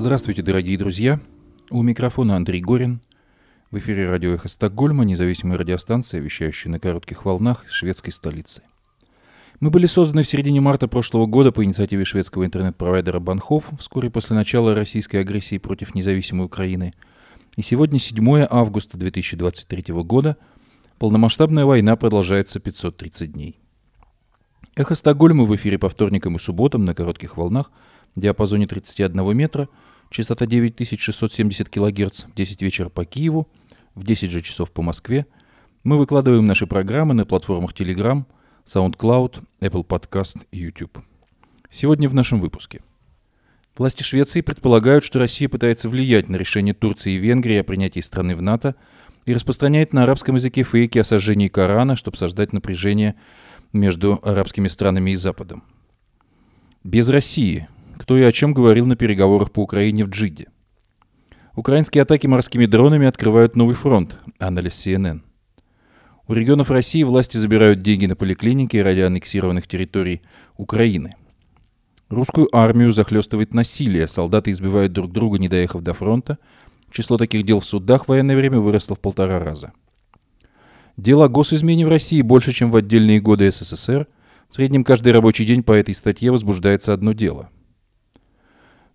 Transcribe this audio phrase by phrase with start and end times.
[0.00, 1.20] Здравствуйте, дорогие друзья.
[1.68, 3.02] У микрофона Андрей Горин.
[3.70, 8.62] В эфире радио «Эхо Стокгольма», независимая радиостанция, вещающая на коротких волнах из шведской столицы.
[9.60, 14.36] Мы были созданы в середине марта прошлого года по инициативе шведского интернет-провайдера Банхов, вскоре после
[14.36, 16.92] начала российской агрессии против независимой Украины.
[17.56, 20.38] И сегодня 7 августа 2023 года.
[20.98, 23.60] Полномасштабная война продолжается 530 дней.
[24.76, 27.70] Эхо Стокгольма в эфире по вторникам и субботам на коротких волнах
[28.16, 29.68] диапазоне 31 метра,
[30.10, 33.48] частота 9670 кГц, в 10 вечера по Киеву,
[33.94, 35.26] в 10 же часов по Москве.
[35.84, 38.24] Мы выкладываем наши программы на платформах Telegram,
[38.66, 40.98] SoundCloud, Apple Podcast и YouTube.
[41.70, 42.82] Сегодня в нашем выпуске.
[43.78, 48.36] Власти Швеции предполагают, что Россия пытается влиять на решение Турции и Венгрии о принятии страны
[48.36, 48.74] в НАТО
[49.24, 53.14] и распространяет на арабском языке фейки о сожжении Корана, чтобы создать напряжение
[53.72, 55.62] между арабскими странами и Западом.
[56.82, 57.68] Без России.
[58.00, 60.46] Кто и о чем говорил на переговорах по Украине в Джиде.
[61.54, 64.16] Украинские атаки морскими дронами открывают новый фронт.
[64.38, 65.20] Анализ CNN.
[66.26, 70.22] У регионов России власти забирают деньги на поликлиники ради аннексированных территорий
[70.56, 71.14] Украины.
[72.08, 76.38] Русскую армию захлестывает насилие, солдаты избивают друг друга, не доехав до фронта.
[76.90, 79.74] Число таких дел в судах в военное время выросло в полтора раза.
[80.96, 84.06] Дело о госизмене в России больше, чем в отдельные годы СССР.
[84.48, 87.50] В среднем каждый рабочий день по этой статье возбуждается одно дело.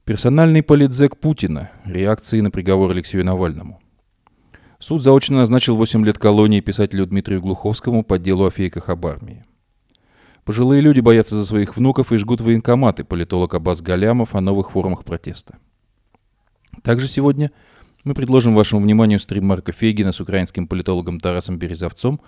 [0.05, 1.71] Персональный политзек Путина.
[1.83, 3.81] Реакции на приговор Алексею Навальному.
[4.77, 9.45] Суд заочно назначил 8 лет колонии писателю Дмитрию Глуховскому по делу о фейках об армии.
[10.43, 15.05] Пожилые люди боятся за своих внуков и жгут военкоматы, политолог Аббас Галямов о новых форумах
[15.05, 15.57] протеста.
[16.83, 17.51] Также сегодня
[18.03, 22.21] мы предложим вашему вниманию стрим Марка Фейгина с украинским политологом Тарасом Березовцом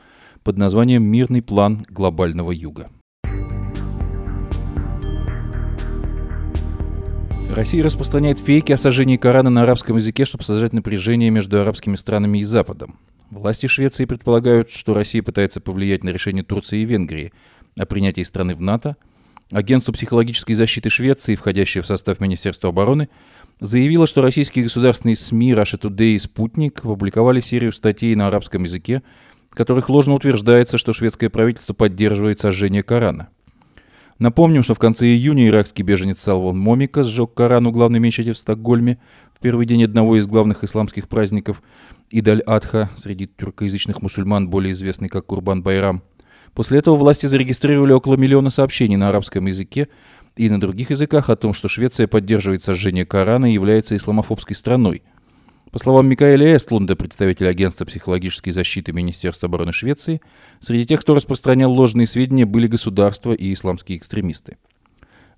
[0.44, 2.90] под названием «Мирный план глобального юга».
[7.58, 12.38] Россия распространяет фейки о сожжении Корана на арабском языке, чтобы создать напряжение между арабскими странами
[12.38, 13.00] и Западом.
[13.32, 17.34] Власти Швеции предполагают, что Россия пытается повлиять на решение Турции и Венгрии
[17.76, 18.96] о принятии страны в НАТО.
[19.50, 23.10] Агентство психологической защиты Швеции, входящее в состав Министерства обороны,
[23.60, 29.02] заявила, что российские государственные СМИ Russia Today и Спутник опубликовали серию статей на арабском языке,
[29.50, 33.30] в которых ложно утверждается, что шведское правительство поддерживает сожжение Корана.
[34.20, 38.38] Напомним, что в конце июня иракский беженец Салван Момика сжег Коран у главной мечети в
[38.38, 38.98] Стокгольме
[39.32, 41.62] в первый день одного из главных исламских праздников
[42.10, 46.02] Идаль-Адха среди тюркоязычных мусульман, более известный как Курбан-Байрам.
[46.56, 49.90] После этого власти зарегистрировали около миллиона сообщений на арабском языке,
[50.36, 55.04] и на других языках о том, что Швеция поддерживает сожжение Корана и является исламофобской страной.
[55.78, 60.22] По словам Микаэля Эстлунда, представителя агентства психологической защиты Министерства обороны Швеции,
[60.60, 64.58] среди тех, кто распространял ложные сведения, были государства и исламские экстремисты.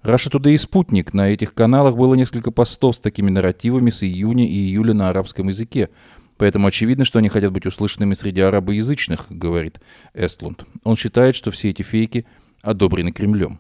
[0.02, 1.14] Раша Today и Спутник.
[1.14, 5.50] На этих каналах было несколько постов с такими нарративами с июня и июля на арабском
[5.50, 5.90] языке.
[6.38, 9.82] Поэтому очевидно, что они хотят быть услышанными среди арабоязычных, говорит
[10.14, 10.64] Эстлунд.
[10.86, 12.26] Он считает, что все эти фейки
[12.62, 13.60] одобрены Кремлем.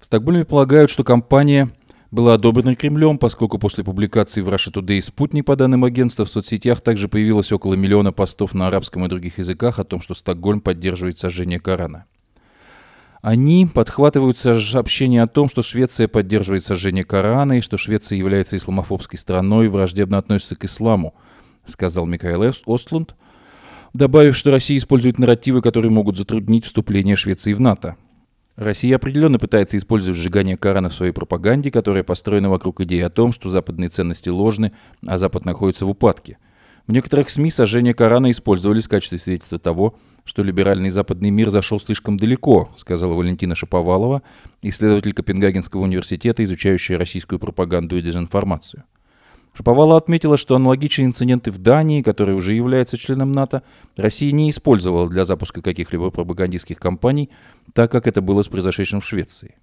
[0.00, 1.70] В Стокгольме полагают, что компания
[2.10, 6.80] была одобрена Кремлем, поскольку после публикации в Russia Today «Спутник» по данным агентства в соцсетях
[6.80, 11.18] также появилось около миллиона постов на арабском и других языках о том, что Стокгольм поддерживает
[11.18, 12.06] сожжение Корана.
[13.22, 19.18] Они подхватывают сообщение о том, что Швеция поддерживает сожжение Корана и что Швеция является исламофобской
[19.18, 21.14] страной и враждебно относится к исламу,
[21.66, 23.14] сказал Микаэл Остлунд,
[23.92, 27.96] добавив, что Россия использует нарративы, которые могут затруднить вступление Швеции в НАТО.
[28.60, 33.32] Россия определенно пытается использовать сжигание Корана в своей пропаганде, которая построена вокруг идеи о том,
[33.32, 34.72] что западные ценности ложны,
[35.06, 36.36] а Запад находится в упадке.
[36.86, 41.80] В некоторых СМИ сожжение Корана использовались в качестве свидетельства того, что либеральный западный мир зашел
[41.80, 44.20] слишком далеко, сказала Валентина Шаповалова,
[44.60, 48.84] исследователь Копенгагенского университета, изучающая российскую пропаганду и дезинформацию.
[49.52, 53.62] Шаповала отметила, что аналогичные инциденты в Дании, который уже является членом НАТО,
[53.96, 57.30] Россия не использовала для запуска каких-либо пропагандистских кампаний,
[57.72, 59.56] так как это было с произошедшим в Швеции.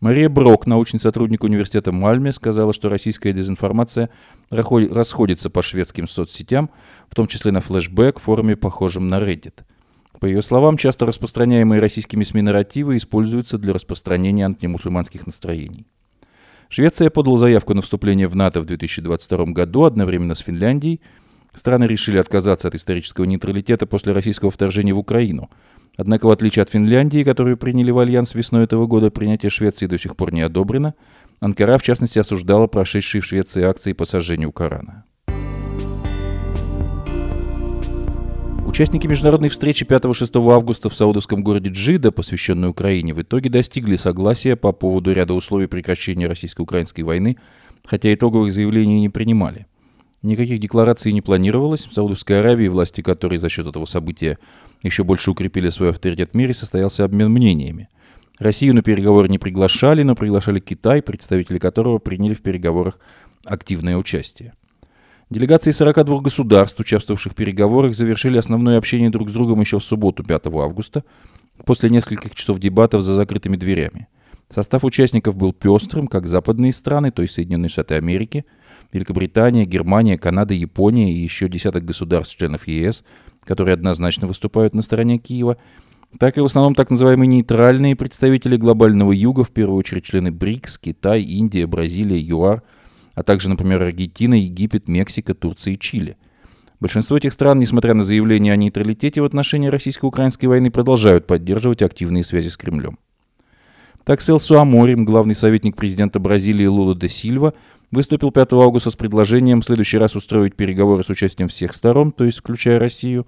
[0.00, 4.08] Мария Брок, научный сотрудник университета Мальме, сказала, что российская дезинформация
[4.48, 6.70] расходится по шведским соцсетям,
[7.08, 9.64] в том числе на флешбэк, форуме, похожем на Reddit.
[10.18, 15.86] По ее словам, часто распространяемые российскими СМИ нарративы используются для распространения антимусульманских настроений.
[16.70, 21.00] Швеция подала заявку на вступление в НАТО в 2022 году одновременно с Финляндией.
[21.52, 25.50] Страны решили отказаться от исторического нейтралитета после российского вторжения в Украину.
[25.96, 29.98] Однако, в отличие от Финляндии, которую приняли в альянс весной этого года, принятие Швеции до
[29.98, 30.94] сих пор не одобрено.
[31.40, 35.04] Анкара, в частности, осуждала прошедшие в Швеции акции по сожжению Корана.
[38.70, 44.54] Участники международной встречи 5-6 августа в саудовском городе Джида, посвященной Украине, в итоге достигли согласия
[44.54, 47.36] по поводу ряда условий прекращения российско-украинской войны
[47.84, 49.66] хотя итоговых заявлений не принимали.
[50.22, 51.84] Никаких деклараций не планировалось.
[51.84, 54.38] В Саудовской Аравии, власти которой за счет этого события
[54.84, 57.88] еще больше укрепили свой авторитет в мире, состоялся обмен мнениями.
[58.38, 63.00] Россию на переговоры не приглашали, но приглашали Китай, представители которого приняли в переговорах
[63.44, 64.54] активное участие.
[65.30, 70.24] Делегации 42 государств, участвовавших в переговорах, завершили основное общение друг с другом еще в субботу
[70.24, 71.04] 5 августа,
[71.64, 74.08] после нескольких часов дебатов за закрытыми дверями.
[74.48, 78.44] Состав участников был пестрым, как западные страны, то есть Соединенные Штаты Америки,
[78.92, 83.04] Великобритания, Германия, Канада, Япония и еще десяток государств-членов ЕС,
[83.44, 85.58] которые однозначно выступают на стороне Киева,
[86.18, 90.78] так и в основном так называемые нейтральные представители глобального юга, в первую очередь члены БРИКС,
[90.78, 92.64] Китай, Индия, Бразилия, ЮАР,
[93.14, 96.16] а также, например, Аргентина, Египет, Мексика, Турция и Чили.
[96.80, 102.24] Большинство этих стран, несмотря на заявления о нейтралитете в отношении российско-украинской войны, продолжают поддерживать активные
[102.24, 102.98] связи с Кремлем.
[104.04, 107.52] Так Селсу Аморим, главный советник президента Бразилии Лула де Сильва,
[107.90, 112.24] выступил 5 августа с предложением в следующий раз устроить переговоры с участием всех сторон, то
[112.24, 113.26] есть включая Россию.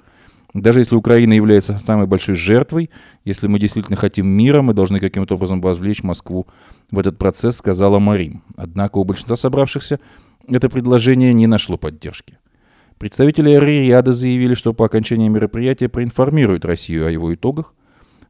[0.54, 2.90] Даже если Украина является самой большой жертвой,
[3.25, 6.46] если мы действительно хотим мира, мы должны каким-то образом возвлечь Москву
[6.90, 8.43] в этот процесс, сказала Марим.
[8.56, 9.99] Однако у большинства собравшихся
[10.49, 12.38] это предложение не нашло поддержки.
[12.99, 17.75] Представители Риада заявили, что по окончании мероприятия проинформируют Россию о его итогах,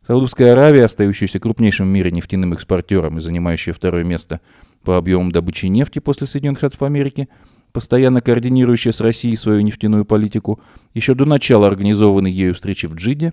[0.06, 4.40] Саудовская Аравия, остающаяся крупнейшим в мире нефтяным экспортером и занимающая второе место
[4.82, 7.28] по объемам добычи нефти после Соединенных Штатов Америки,
[7.72, 10.60] постоянно координирующая с Россией свою нефтяную политику,
[10.94, 13.32] еще до начала организованной ею встречи в Джиде,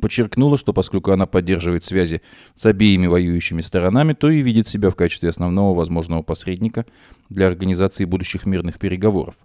[0.00, 2.22] подчеркнула, что поскольку она поддерживает связи
[2.54, 6.84] с обеими воюющими сторонами, то и видит себя в качестве основного возможного посредника
[7.28, 9.36] для организации будущих мирных переговоров.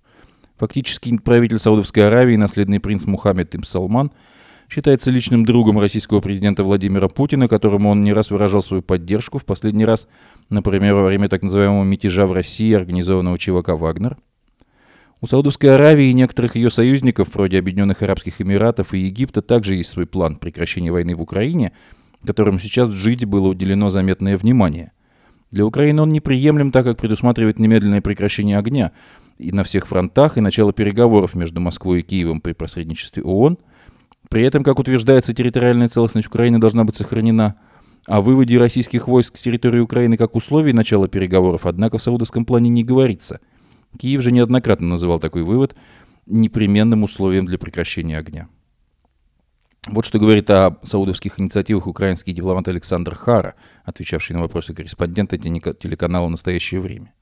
[0.57, 4.11] Фактически правитель Саудовской Аравии, наследный принц Мухаммед Им Салман–
[4.69, 9.45] считается личным другом российского президента Владимира Путина, которому он не раз выражал свою поддержку, в
[9.45, 10.07] последний раз,
[10.49, 14.17] например, во время так называемого мятежа в России, организованного ЧВК «Вагнер».
[15.21, 19.89] У Саудовской Аравии и некоторых ее союзников, вроде Объединенных Арабских Эмиратов и Египта, также есть
[19.89, 21.73] свой план прекращения войны в Украине,
[22.25, 24.93] которому сейчас в Джиде было уделено заметное внимание.
[25.51, 28.91] Для Украины он неприемлем, так как предусматривает немедленное прекращение огня
[29.39, 33.57] и на всех фронтах и начало переговоров между Москвой и Киевом при посредничестве ООН–
[34.29, 37.55] при этом, как утверждается, территориальная целостность Украины должна быть сохранена.
[38.05, 42.69] О выводе российских войск с территории Украины как условии начала переговоров, однако в саудовском плане
[42.69, 43.39] не говорится.
[43.99, 45.75] Киев же неоднократно называл такой вывод
[46.25, 48.47] непременным условием для прекращения огня.
[49.87, 56.29] Вот что говорит о саудовских инициативах украинский дипломат Александр Хара, отвечавший на вопросы корреспондента телеканала
[56.29, 57.13] «Настоящее время».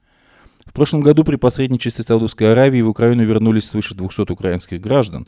[0.66, 5.26] В прошлом году при посредничестве Саудовской Аравии в Украину вернулись свыше 200 украинских граждан,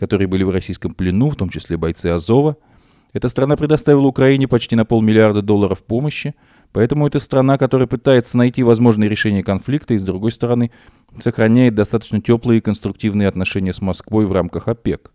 [0.00, 2.56] которые были в российском плену, в том числе бойцы Азова.
[3.12, 6.34] Эта страна предоставила Украине почти на полмиллиарда долларов помощи,
[6.72, 10.70] поэтому это страна, которая пытается найти возможные решения конфликта и, с другой стороны,
[11.18, 15.12] сохраняет достаточно теплые и конструктивные отношения с Москвой в рамках ОПЕК.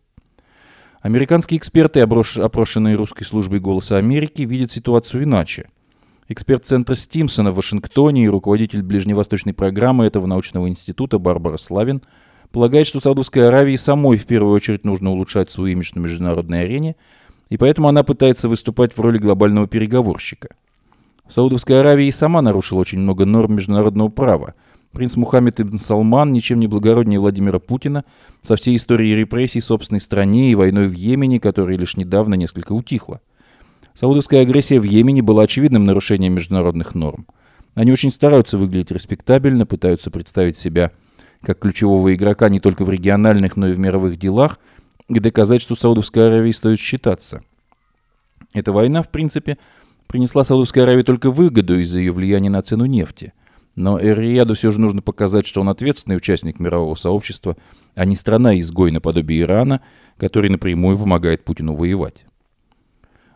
[1.01, 5.67] Американские эксперты, опрошенные русской службой «Голоса Америки», видят ситуацию иначе.
[6.27, 12.03] Эксперт Центра Стимсона в Вашингтоне и руководитель ближневосточной программы этого научного института Барбара Славин–
[12.55, 16.95] полагает, что Саудовской Аравии самой в первую очередь нужно улучшать свой имидж на международной арене,
[17.49, 20.47] и поэтому она пытается выступать в роли глобального переговорщика.
[21.27, 24.53] Саудовская Аравия и сама нарушила очень много норм международного права.
[24.93, 28.05] Принц Мухаммед ибн Салман ничем не благороднее Владимира Путина
[28.41, 32.71] со всей историей репрессий в собственной стране и войной в Йемене, которая лишь недавно несколько
[32.71, 33.19] утихла.
[33.93, 37.27] Саудовская агрессия в Йемене была очевидным нарушением международных норм.
[37.73, 40.93] Они очень стараются выглядеть респектабельно, пытаются представить себя–
[41.45, 44.59] как ключевого игрока не только в региональных, но и в мировых делах,
[45.07, 47.43] и доказать, что Саудовской Аравии стоит считаться.
[48.53, 49.57] Эта война, в принципе,
[50.07, 53.33] принесла Саудовской Аравии только выгоду из-за ее влияния на цену нефти.
[53.75, 57.57] Но Эр-Рияду все же нужно показать, что он ответственный участник мирового сообщества,
[57.93, 59.81] а не страна-изгой наподобие Ирана,
[60.17, 62.25] который напрямую помогает Путину воевать.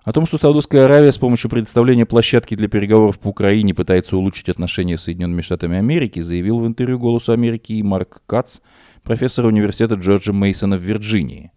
[0.10, 4.50] О том, что Саудовская Аравия с помощью предоставления площадки для переговоров по Украине пытается улучшить
[4.50, 8.62] отношения с Соединенными Штатами Америки, заявил в интервью «Голосу Америки» и Марк Кац,
[9.04, 11.52] профессор университета Джорджа Мейсона в Вирджинии.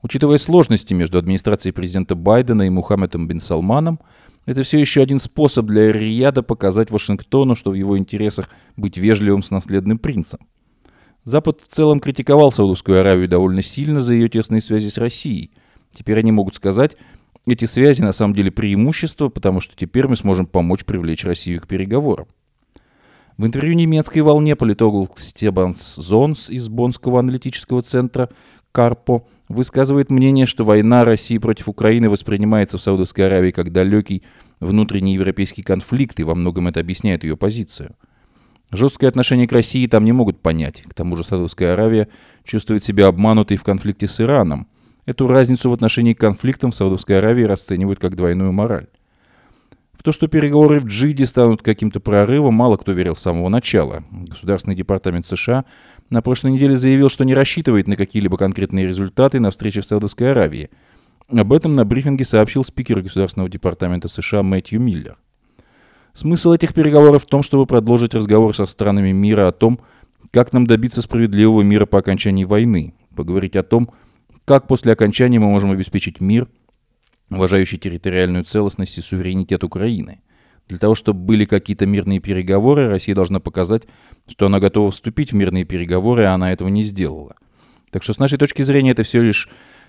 [0.00, 4.00] Учитывая сложности между администрацией президента Байдена и Мухаммедом бин Салманом,
[4.46, 9.42] это все еще один способ для Рияда показать Вашингтону, что в его интересах быть вежливым
[9.42, 10.40] с наследным принцем.
[11.24, 15.50] Запад в целом критиковал Саудовскую Аравию довольно сильно за ее тесные связи с Россией.
[15.90, 16.96] Теперь они могут сказать,
[17.46, 21.66] эти связи на самом деле преимущество, потому что теперь мы сможем помочь привлечь Россию к
[21.66, 22.26] переговорам.
[23.36, 28.28] В интервью немецкой волне политолог Стебанс Зонс из Боннского аналитического центра
[28.72, 34.22] Карпо высказывает мнение, что война России против Украины воспринимается в Саудовской Аравии как далекий
[34.60, 37.96] внутренний европейский конфликт, и во многом это объясняет ее позицию.
[38.70, 40.82] Жесткое отношение к России там не могут понять.
[40.82, 42.08] К тому же Саудовская Аравия
[42.44, 44.66] чувствует себя обманутой в конфликте с Ираном.
[45.04, 48.86] Эту разницу в отношении к конфликтам в Саудовской Аравии расценивают как двойную мораль.
[49.92, 54.04] В то, что переговоры в Джиде станут каким-то прорывом, мало кто верил с самого начала.
[54.10, 55.64] Государственный департамент США
[56.08, 60.30] на прошлой неделе заявил, что не рассчитывает на какие-либо конкретные результаты на встрече в Саудовской
[60.30, 60.70] Аравии.
[61.28, 65.16] Об этом на брифинге сообщил спикер Государственного департамента США Мэтью Миллер.
[66.14, 69.80] Смысл этих переговоров в том, чтобы продолжить разговор со странами мира о том,
[70.30, 73.90] как нам добиться справедливого мира по окончании войны, поговорить о том,
[74.44, 76.48] как после окончания мы можем обеспечить мир,
[77.30, 80.20] уважающий территориальную целостность и суверенитет Украины?
[80.68, 83.86] Для того, чтобы были какие-то мирные переговоры, Россия должна показать,
[84.26, 87.36] что она готова вступить в мирные переговоры, а она этого не сделала.
[87.90, 89.48] Так что с нашей точки зрения это все лишь,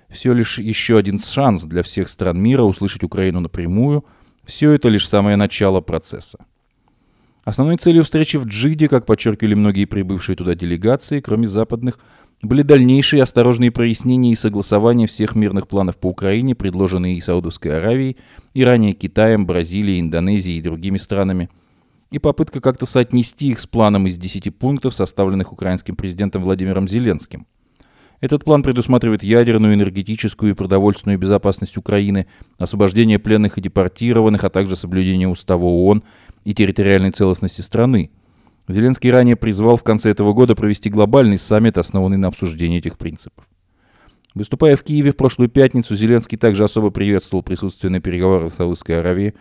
[0.09, 4.05] все лишь еще один шанс для всех стран мира услышать Украину напрямую.
[4.43, 6.45] Все это лишь самое начало процесса.
[7.45, 11.99] Основной целью встречи в Джиде, как подчеркивали многие прибывшие туда делегации, кроме западных,
[12.43, 18.17] были дальнейшие осторожные прояснения и согласования всех мирных планов по Украине, предложенные и Саудовской Аравией,
[18.53, 21.49] и ранее Китаем, Бразилией, Индонезией и другими странами,
[22.11, 27.47] и попытка как-то соотнести их с планом из 10 пунктов, составленных украинским президентом Владимиром Зеленским.
[28.19, 34.75] Этот план предусматривает ядерную, энергетическую и продовольственную безопасность Украины, освобождение пленных и депортированных, а также
[34.75, 36.03] соблюдение устава ООН
[36.43, 38.11] и территориальной целостности страны–
[38.67, 43.45] Зеленский ранее призвал в конце этого года провести глобальный саммит, основанный на обсуждении этих принципов.
[44.35, 48.99] Выступая в Киеве в прошлую пятницу, Зеленский также особо приветствовал присутствие на переговорах в Саудовской
[48.99, 49.33] Аравии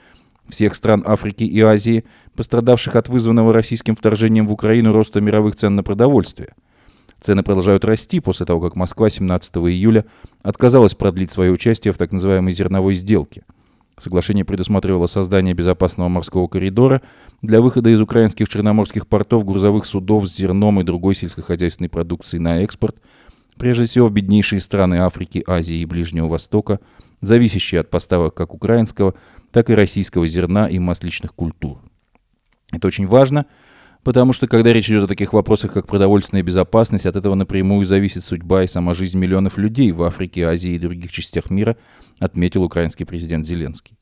[0.48, 5.76] всех стран Африки и Азии, пострадавших от вызванного российским вторжением в Украину роста мировых цен
[5.76, 6.54] на продовольствие.
[7.20, 10.04] Цены продолжают расти после того, как Москва 17 июля
[10.42, 13.44] отказалась продлить свое участие в так называемой зерновой сделке–
[13.98, 17.02] Соглашение предусматривало создание безопасного морского коридора
[17.42, 22.62] для выхода из украинских черноморских портов грузовых судов с зерном и другой сельскохозяйственной продукцией на
[22.62, 22.96] экспорт,
[23.58, 26.80] прежде всего в беднейшие страны Африки, Азии и Ближнего Востока,
[27.20, 29.14] зависящие от поставок как украинского,
[29.50, 31.78] так и российского зерна и масличных культур.
[32.72, 33.44] Это очень важно,
[34.02, 38.24] потому что когда речь идет о таких вопросах, как продовольственная безопасность, от этого напрямую зависит
[38.24, 41.76] судьба и сама жизнь миллионов людей в Африке, Азии и других частях мира–
[42.22, 43.96] отметил украинский президент Зеленский.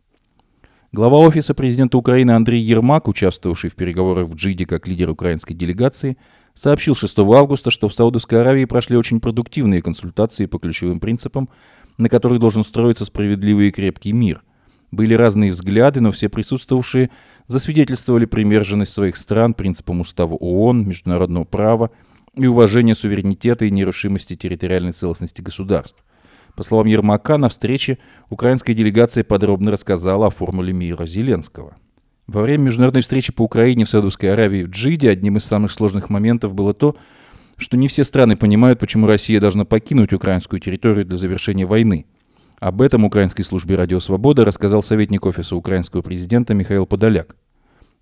[0.93, 6.17] Глава офиса президента Украины Андрей Ермак, участвовавший в переговорах в Джиде как лидер украинской делегации,
[6.55, 11.49] сообщил 6 августа, что в Саудовской Аравии прошли очень продуктивные консультации по ключевым принципам,
[11.97, 14.43] на которых должен строиться справедливый и крепкий мир.
[14.91, 17.11] Были разные взгляды, но все присутствовавшие
[17.47, 21.91] засвидетельствовали примерженность своих стран принципам устава ООН, международного права
[22.35, 26.05] и уважения суверенитета и нерушимости территориальной целостности государств.
[26.57, 31.77] По словам Ермака, на встрече украинская делегация подробно рассказала о формуле мира Зеленского.
[32.27, 36.11] Во время международной встречи по Украине в Саудовской Аравии в Джиде одним из самых сложных
[36.11, 36.97] моментов было то,
[37.57, 42.07] что не все страны понимают, почему Россия должна покинуть украинскую территорию для завершения войны.
[42.61, 47.35] Об этом Украинской службе «Радио Свобода» рассказал советник офиса украинского президента Михаил Подоляк.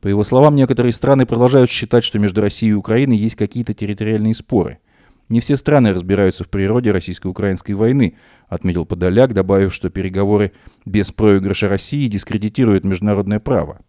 [0.00, 4.34] По его словам, некоторые страны продолжают считать, что между Россией и Украиной есть какие-то территориальные
[4.34, 4.78] споры–
[5.28, 8.16] не все страны разбираются в природе российско-украинской войны,
[8.48, 10.52] отметил Подоляк, добавив, что переговоры
[10.86, 13.80] без проигрыша России дискредитируют международное право.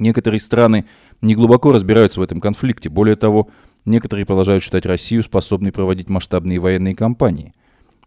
[0.00, 0.86] Некоторые страны
[1.20, 2.88] не глубоко разбираются в этом конфликте.
[2.88, 3.48] Более того,
[3.84, 7.54] некоторые продолжают считать Россию способной проводить масштабные военные кампании.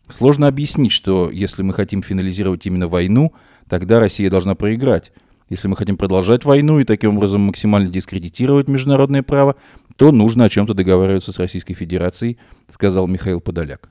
[0.09, 3.33] Сложно объяснить, что если мы хотим финализировать именно войну,
[3.67, 5.11] тогда Россия должна проиграть.
[5.49, 9.55] Если мы хотим продолжать войну и таким образом максимально дискредитировать международное право,
[9.95, 12.37] то нужно о чем-то договариваться с Российской Федерацией,
[12.69, 13.89] сказал Михаил Подоляк.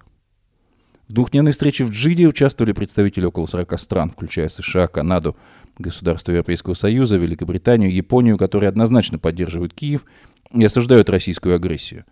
[1.09, 5.37] В двухдневной встрече в Джиде участвовали представители около 40 стран, включая США, Канаду,
[5.79, 10.05] государства Европейского Союза, Великобританию, Японию, которые однозначно поддерживают Киев
[10.53, 12.05] и осуждают российскую агрессию.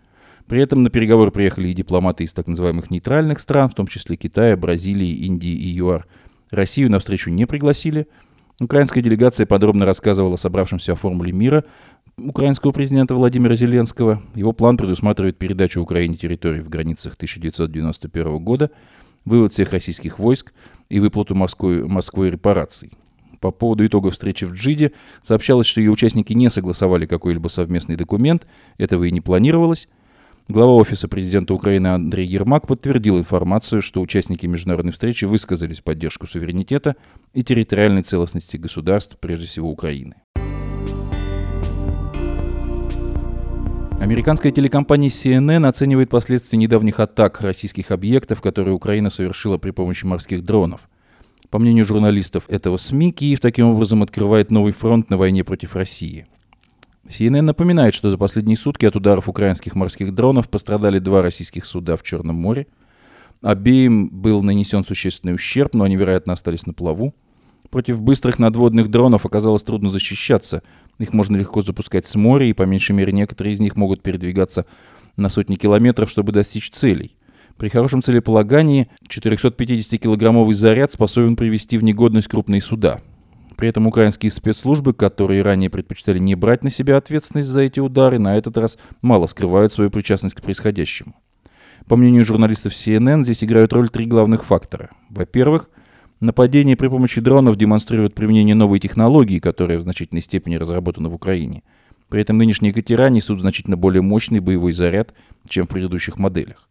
[0.47, 4.15] При этом на переговоры приехали и дипломаты из так называемых нейтральных стран, в том числе
[4.15, 6.05] Китая, Бразилии, Индии и ЮАР.
[6.51, 8.07] Россию на встречу не пригласили–
[8.61, 11.65] Украинская делегация подробно рассказывала собравшимся о формуле мира
[12.17, 14.21] украинского президента Владимира Зеленского.
[14.33, 18.71] Его план предусматривает передачу Украине территорий в границах 1991 года,
[19.25, 20.53] вывод всех российских войск
[20.87, 22.93] и выплату морской, Москвой репараций.
[23.41, 28.47] По поводу итогов встречи в Джиде сообщалось, что ее участники не согласовали какой-либо совместный документ,
[28.77, 29.89] этого и не планировалось,
[30.47, 36.27] Глава Офиса президента Украины Андрей Ермак подтвердил информацию, что участники международной встречи высказались в поддержку
[36.27, 36.95] суверенитета
[37.33, 40.17] и территориальной целостности государств, прежде всего Украины.
[43.99, 50.43] Американская телекомпания CNN оценивает последствия недавних атак российских объектов, которые Украина совершила при помощи морских
[50.43, 50.87] дронов.
[51.49, 56.27] По мнению журналистов этого СМИ, Киев таким образом открывает новый фронт на войне против России–
[57.07, 61.97] CNN напоминает, что за последние сутки от ударов украинских морских дронов пострадали два российских суда
[61.97, 62.67] в Черном море.
[63.41, 67.13] Обеим был нанесен существенный ущерб, но они, вероятно, остались на плаву.
[67.69, 70.63] Против быстрых надводных дронов оказалось трудно защищаться.
[70.97, 74.65] Их можно легко запускать с моря, и по меньшей мере некоторые из них могут передвигаться
[75.15, 77.15] на сотни километров, чтобы достичь целей.
[77.57, 83.01] При хорошем целеполагании 450-килограммовый заряд способен привести в негодность крупные суда.
[83.57, 88.19] При этом украинские спецслужбы, которые ранее предпочитали не брать на себя ответственность за эти удары,
[88.19, 91.15] на этот раз мало скрывают свою причастность к происходящему.
[91.87, 94.89] По мнению журналистов CNN, здесь играют роль три главных фактора.
[95.09, 95.69] Во-первых,
[96.19, 101.63] нападение при помощи дронов демонстрирует применение новой технологии, которая в значительной степени разработана в Украине.
[102.09, 105.13] При этом нынешние катера несут значительно более мощный боевой заряд,
[105.47, 106.67] чем в предыдущих моделях.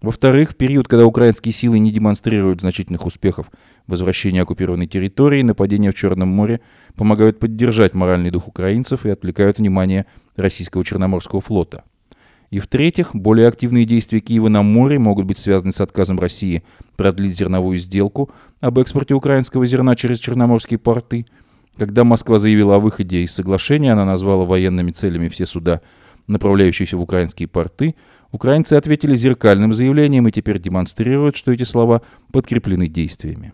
[0.00, 3.50] Во-вторых, в период, когда украинские силы не демонстрируют значительных успехов
[3.90, 6.60] в возвращении оккупированной территории, нападения в Черном море
[6.96, 10.06] помогают поддержать моральный дух украинцев и отвлекают внимание
[10.36, 11.82] российского Черноморского флота.
[12.50, 16.62] И в-третьих, более активные действия Киева на море могут быть связаны с отказом России
[16.96, 18.30] продлить зерновую сделку
[18.60, 21.26] об экспорте украинского зерна через черноморские порты.
[21.76, 25.80] Когда Москва заявила о выходе из соглашения, она назвала военными целями все суда,
[26.28, 27.94] направляющиеся в украинские порты,
[28.32, 33.52] украинцы ответили зеркальным заявлением и теперь демонстрируют, что эти слова подкреплены действиями.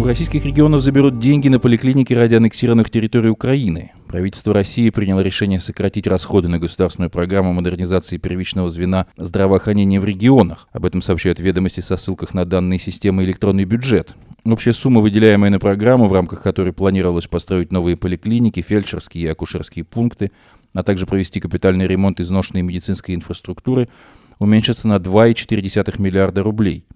[0.00, 3.92] У российских регионов заберут деньги на поликлиники ради аннексированных территорий Украины.
[4.08, 10.68] Правительство России приняло решение сократить расходы на государственную программу модернизации первичного звена здравоохранения в регионах.
[10.72, 14.16] Об этом сообщают ведомости со ссылках на данные системы «Электронный бюджет».
[14.46, 19.84] Общая сумма, выделяемая на программу, в рамках которой планировалось построить новые поликлиники, фельдшерские и акушерские
[19.84, 20.30] пункты,
[20.72, 23.90] а также провести капитальный ремонт изношенной медицинской инфраструктуры,
[24.38, 26.86] уменьшится на 2,4 миллиарда рублей–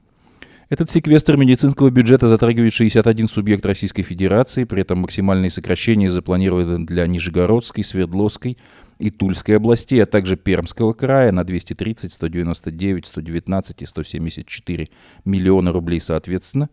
[0.71, 7.07] этот секвестр медицинского бюджета затрагивает 61 субъект Российской Федерации, при этом максимальные сокращения запланированы для
[7.07, 8.57] Нижегородской, Свердловской
[8.98, 14.88] и Тульской областей, а также Пермского края на 230, 199, 119 и 174
[15.24, 16.70] миллиона рублей соответственно.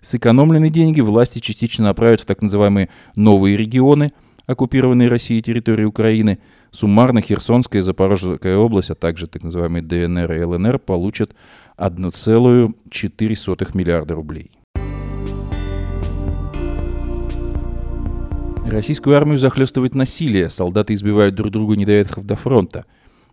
[0.00, 4.12] Сэкономленные деньги власти частично направят в так называемые «новые регионы»,
[4.46, 6.38] оккупированные Россией территории Украины.
[6.70, 11.34] Суммарно Херсонская и Запорожская область, а также так называемые ДНР и ЛНР получат
[11.76, 14.50] 1,4 миллиарда рублей.
[18.66, 22.84] Российскую армию захлестывает насилие, солдаты избивают друг друга, не доехав до фронта.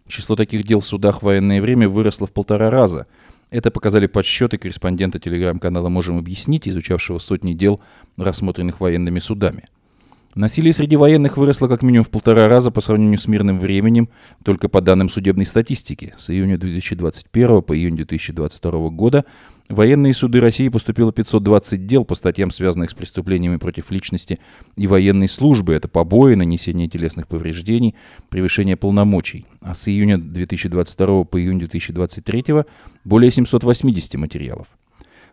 [0.07, 3.07] Число таких дел в судах в военное время выросло в полтора раза.
[3.49, 7.81] Это показали подсчеты корреспондента телеграм-канала «Можем объяснить», изучавшего сотни дел,
[8.17, 9.65] рассмотренных военными судами–
[10.33, 14.07] Насилие среди военных выросло как минимум в полтора раза по сравнению с мирным временем,
[14.45, 16.13] только по данным судебной статистики.
[16.15, 19.25] С июня 2021 по июнь 2022 года
[19.67, 24.39] в военные суды России поступило 520 дел по статьям, связанных с преступлениями против личности
[24.77, 25.73] и военной службы.
[25.73, 27.95] Это побои, нанесение телесных повреждений,
[28.29, 29.45] превышение полномочий.
[29.59, 32.45] А с июня 2022 по июнь 2023
[33.03, 34.67] более 780 материалов.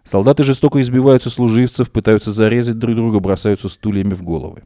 [0.03, 4.63] Солдаты жестоко избиваются служивцев, пытаются зарезать друг друга, бросаются стульями в головы.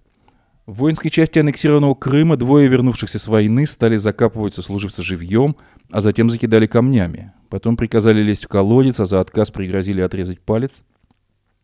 [0.65, 5.57] В воинской части аннексированного Крыма двое вернувшихся с войны стали закапывать сослуживца живьем,
[5.91, 7.33] а затем закидали камнями.
[7.49, 10.85] Потом приказали лезть в колодец, а за отказ пригрозили отрезать палец.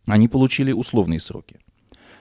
[0.06, 1.60] Они получили условные сроки.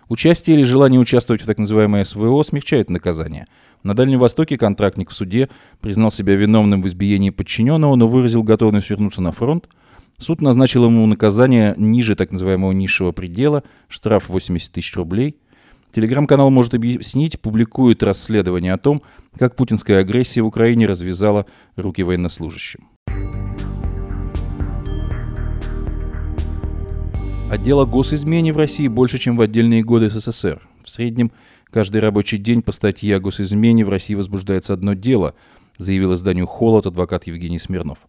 [0.08, 3.48] Участие или желание участвовать в так называемой СВО смягчает наказание.
[3.82, 5.50] На Дальнем Востоке контрактник в суде
[5.82, 9.68] признал себя виновным в избиении подчиненного, но выразил готовность вернуться на фронт.
[10.20, 15.38] Суд назначил ему наказание ниже так называемого низшего предела, штраф 80 тысяч рублей–
[15.92, 19.02] Телеграм-канал может объяснить, публикует расследование о том,
[19.38, 21.46] как путинская агрессия в Украине развязала
[21.76, 22.88] руки военнослужащим.
[27.50, 30.68] Отдела госизмене в России больше, чем в отдельные годы СССР.
[30.84, 31.32] В среднем
[31.72, 35.34] каждый рабочий день по статье о госизмене в России возбуждается одно дело,
[35.78, 38.08] заявил изданию «Холод» адвокат Евгений Смирнов.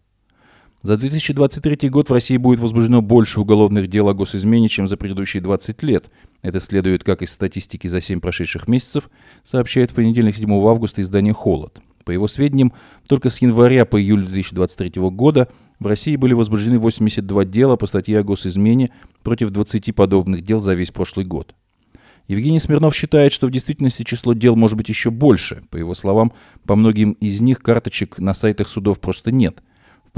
[0.81, 5.43] За 2023 год в России будет возбуждено больше уголовных дел о госизмене, чем за предыдущие
[5.43, 6.09] 20 лет.
[6.41, 9.09] Это следует как из статистики за 7 прошедших месяцев,
[9.43, 11.81] сообщает в понедельник 7 августа издание «Холод».
[12.05, 12.71] По его сведениям,
[13.09, 18.17] только с января по июль 2023 года в России были возбуждены 82 дела по статье
[18.19, 18.89] о госизмене
[19.21, 21.55] против 20 подобных дел за весь прошлый год.
[22.29, 25.61] Евгений Смирнов считает, что в действительности число дел может быть еще больше.
[25.71, 26.31] По его словам,
[26.65, 29.61] по многим из них карточек на сайтах судов просто нет–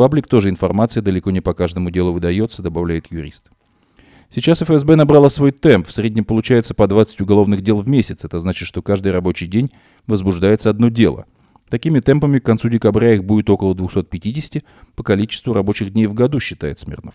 [0.01, 3.51] паблик тоже информация далеко не по каждому делу выдается, добавляет юрист.
[4.33, 5.87] Сейчас ФСБ набрала свой темп.
[5.87, 8.25] В среднем получается по 20 уголовных дел в месяц.
[8.25, 9.69] Это значит, что каждый рабочий день
[10.07, 11.27] возбуждается одно дело.
[11.69, 14.63] Такими темпами к концу декабря их будет около 250
[14.95, 17.13] по количеству рабочих дней в году, считает Смирнов.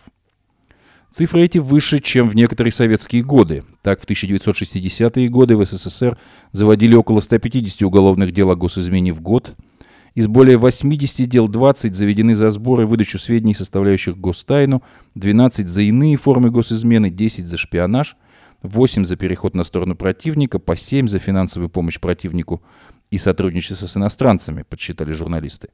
[1.10, 3.64] Цифры эти выше, чем в некоторые советские годы.
[3.82, 6.16] Так, в 1960-е годы в СССР
[6.52, 9.56] заводили около 150 уголовных дел о госизмене в год.
[10.16, 14.82] Из более 80 дел 20 заведены за сбор и выдачу сведений, составляющих гостайну,
[15.14, 18.16] 12 за иные формы госизмены, 10 за шпионаж,
[18.62, 22.60] 8 за переход на сторону противника, по 7 за финансовую помощь противнику
[23.12, 25.68] и сотрудничество с иностранцами, подсчитали журналисты.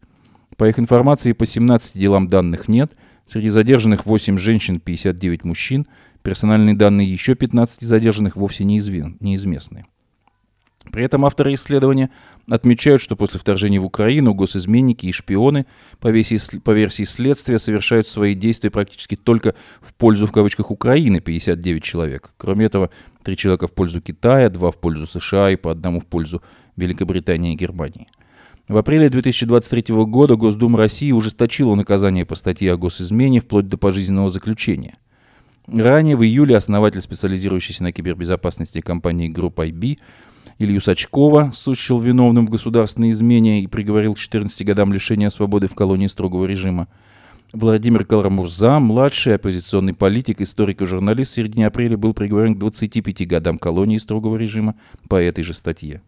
[0.58, 2.92] По их информации, по 17 делам данных нет–
[3.24, 5.86] Среди задержанных 8 женщин, 59 мужчин.
[6.22, 9.86] Персональные данные еще 15 задержанных вовсе неизвестны.
[10.90, 12.10] При этом авторы исследования
[12.48, 15.66] отмечают, что после вторжения в Украину госизменники и шпионы
[16.00, 22.30] по версии, следствия совершают свои действия практически только в пользу, в кавычках, Украины, 59 человек.
[22.36, 22.90] Кроме этого,
[23.22, 26.42] три человека в пользу Китая, два в пользу США и по одному в пользу
[26.76, 28.08] Великобритании и Германии.
[28.68, 34.30] В апреле 2023 года Госдума России ужесточила наказание по статье о госизмене вплоть до пожизненного
[34.30, 34.94] заключения.
[35.66, 39.98] Ранее, в июле, основатель специализирующейся на кибербезопасности компании Group IB
[40.58, 45.74] Илью Сачкова сущил виновным в государственной измене и приговорил к 14 годам лишения свободы в
[45.74, 46.88] колонии строгого режима.
[47.52, 53.26] Владимир Каламурза, младший оппозиционный политик, историк и журналист, в середине апреля был приговорен к 25
[53.26, 54.74] годам колонии строгого режима
[55.08, 56.00] по этой же статье.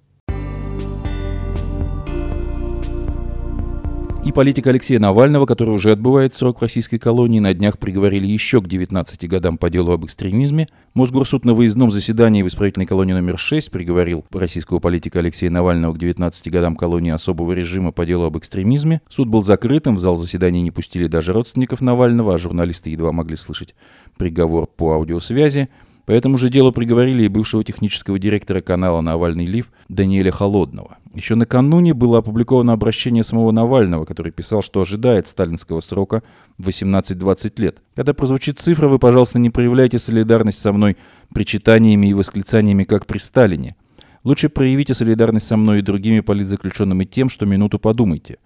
[4.24, 8.62] И политика Алексея Навального, который уже отбывает срок в российской колонии, на днях приговорили еще
[8.62, 10.66] к 19 годам по делу об экстремизме.
[10.94, 15.98] Мосгорсуд на выездном заседании в исправительной колонии номер 6 приговорил российского политика Алексея Навального к
[15.98, 19.02] 19 годам колонии особого режима по делу об экстремизме.
[19.10, 23.36] Суд был закрытым, в зал заседания не пустили даже родственников Навального, а журналисты едва могли
[23.36, 23.74] слышать
[24.16, 25.68] приговор по аудиосвязи.
[26.06, 30.96] По этому же делу приговорили и бывшего технического директора канала «Навальный Лив» Даниэля Холодного.
[31.14, 36.24] Еще накануне было опубликовано обращение самого Навального, который писал, что ожидает сталинского срока
[36.58, 37.82] 18-20 лет.
[37.94, 40.96] Когда прозвучит цифра, вы, пожалуйста, не проявляйте солидарность со мной
[41.32, 43.76] причитаниями и восклицаниями, как при Сталине.
[44.24, 48.38] Лучше проявите солидарность со мной и другими политзаключенными тем, что минуту подумайте.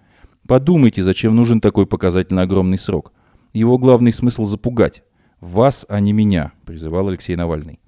[0.47, 3.13] Подумайте, зачем нужен такой показательно огромный срок.
[3.53, 5.03] Его главный смысл запугать.
[5.41, 7.79] «Вас, а не меня»,— призывал Алексей Навальный.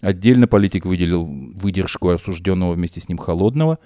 [0.00, 3.78] Отдельно политик выделил выдержку осужденного вместе с ним Холодного.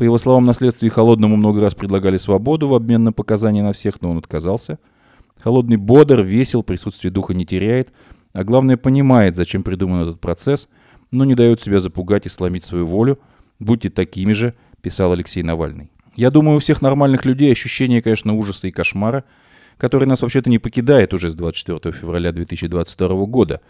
[0.00, 3.74] По его словам, на следствии Холодному много раз предлагали свободу в обмен на показания на
[3.74, 4.78] всех, но он отказался.
[5.38, 7.92] Холодный бодр, весел, присутствие духа не теряет,
[8.32, 10.70] а главное понимает, зачем придуман этот процесс,
[11.10, 13.18] но не дает себя запугать и сломить свою волю.
[13.58, 15.90] «Будьте такими же»,— писал Алексей Навальный.
[16.16, 19.24] Я думаю, у всех нормальных людей ощущение, конечно, ужаса и кошмара—
[19.80, 23.62] который нас вообще-то не покидает уже с 24 февраля 2022 года.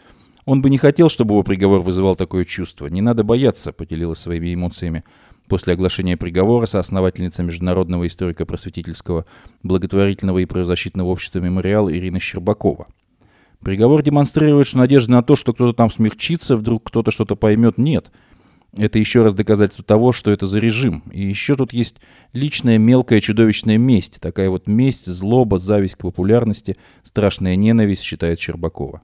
[0.45, 2.87] Он бы не хотел, чтобы его приговор вызывал такое чувство.
[2.89, 5.05] Не надо бояться, поделилась своими эмоциями
[5.51, 9.27] после оглашения приговора соосновательница Международного историко-просветительского
[9.63, 12.87] благотворительного и правозащитного общества «Мемориал» Ирина Щербакова.
[13.63, 18.11] Приговор демонстрирует, что надежды на то, что кто-то там смягчится, вдруг кто-то что-то поймет, нет–
[18.77, 21.03] это еще раз доказательство того, что это за режим.
[21.13, 21.97] И еще тут есть
[22.33, 24.21] личная мелкая чудовищная месть.
[24.21, 29.03] Такая вот месть, злоба, зависть к популярности, страшная ненависть, считает Щербакова.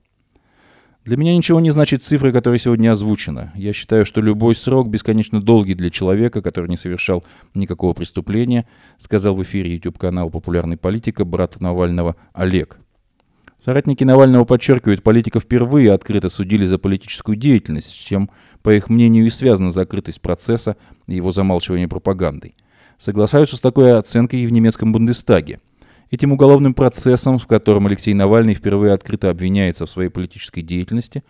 [1.07, 3.53] Для меня ничего не значит цифра, которая сегодня озвучена.
[3.55, 8.67] Я считаю, что любой срок бесконечно долгий для человека, который не совершал никакого преступления,
[8.99, 12.81] сказал в эфире YouTube-канал «Популярный политика» брат Навального Олег.
[13.57, 18.29] Соратники Навального подчеркивают, политика впервые открыто судили за политическую деятельность, с чем
[18.65, 22.57] по их мнению, и связана закрытость процесса и его замалчивание пропагандой.
[22.99, 25.61] Соглашаются с такой оценкой и в немецком Бундестаге.
[26.11, 31.25] Этим уголовным процессом, в котором Алексей Навальный впервые открыто обвиняется в своей политической деятельности,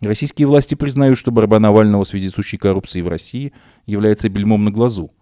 [0.00, 3.52] российские власти признают, что борьба Навального с вездесущей коррупцией в России
[3.86, 5.12] является бельмом на глазу.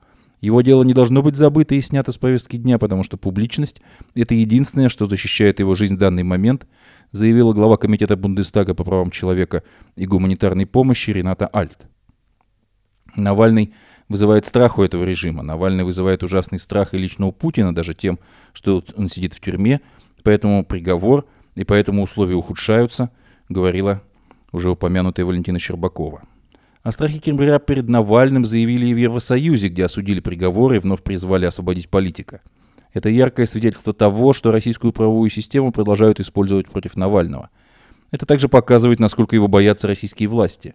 [0.40, 3.80] Его дело не должно быть забыто и снято с повестки дня, потому что публичность–
[4.14, 6.66] это единственное, что защищает его жизнь в данный момент–
[7.10, 9.62] заявила глава Комитета Бундестага по правам человека
[9.96, 11.88] и гуманитарной помощи Рената Альт.
[13.16, 13.72] Навальный
[14.08, 15.42] вызывает страх у этого режима.
[15.42, 18.18] Навальный вызывает ужасный страх и лично у Путина, даже тем,
[18.52, 19.80] что он сидит в тюрьме,
[20.22, 23.10] поэтому приговор и поэтому условия ухудшаются,
[23.48, 24.02] говорила
[24.52, 26.22] уже упомянутая Валентина Щербакова.
[26.82, 31.44] О страхе Кремля перед Навальным заявили и в Евросоюзе, где осудили приговоры и вновь призвали
[31.44, 32.40] освободить политика–
[32.92, 37.50] это яркое свидетельство того, что российскую правовую систему продолжают использовать против Навального.
[38.10, 40.74] Это также показывает, насколько его боятся российские власти.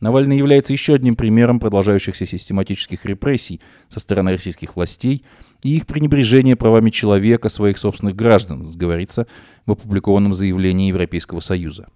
[0.00, 5.22] Навальный является еще одним примером продолжающихся систематических репрессий со стороны российских властей
[5.62, 9.26] и их пренебрежения правами человека, своих собственных граждан, говорится
[9.66, 11.88] в опубликованном заявлении Европейского Союза.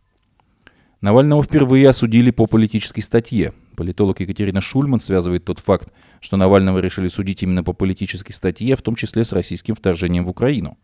[1.01, 3.55] Навального впервые осудили по политической статье.
[3.75, 5.91] Политолог Екатерина Шульман связывает тот факт,
[6.21, 10.31] что Навального решили судить именно по политической статье, в том числе с российским вторжением в
[10.31, 10.77] Украину.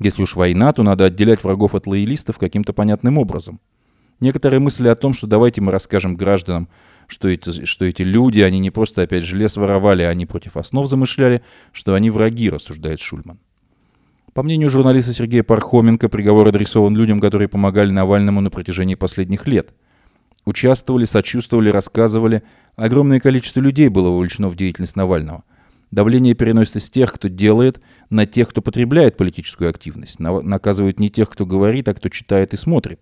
[0.00, 3.60] Если уж война, то надо отделять врагов от лоялистов каким-то понятным образом–
[4.20, 6.68] Некоторые мысли о том, что давайте мы расскажем гражданам,
[7.06, 10.56] что эти, что эти люди, они не просто опять же лес воровали, а они против
[10.56, 13.38] основ замышляли, что они враги, рассуждает Шульман.
[14.32, 19.72] По мнению журналиста Сергея Пархоменко, приговор адресован людям, которые помогали Навальному на протяжении последних лет.
[20.44, 22.42] Участвовали, сочувствовали, рассказывали.
[22.76, 25.44] Огромное количество людей было вовлечено в деятельность Навального.
[25.90, 30.18] Давление переносится с тех, кто делает, на тех, кто потребляет политическую активность.
[30.18, 33.00] Наказывают не тех, кто говорит, а кто читает и смотрит.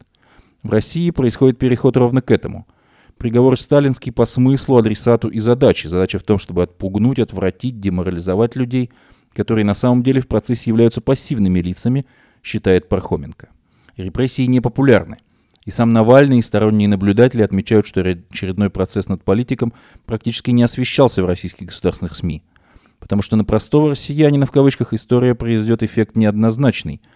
[0.62, 2.66] В России происходит переход ровно к этому.
[3.18, 5.88] Приговор сталинский по смыслу, адресату и задаче.
[5.88, 8.90] Задача в том, чтобы отпугнуть, отвратить, деморализовать людей,
[9.32, 12.06] которые на самом деле в процессе являются пассивными лицами,
[12.42, 13.48] считает Пархоменко.
[13.96, 15.16] Репрессии непопулярны.
[15.64, 19.72] И сам Навальный и сторонние наблюдатели отмечают, что очередной процесс над политиком
[20.06, 22.42] практически не освещался в российских государственных СМИ.
[22.98, 27.00] Потому что на простого россиянина в кавычках история произведет эффект неоднозначный–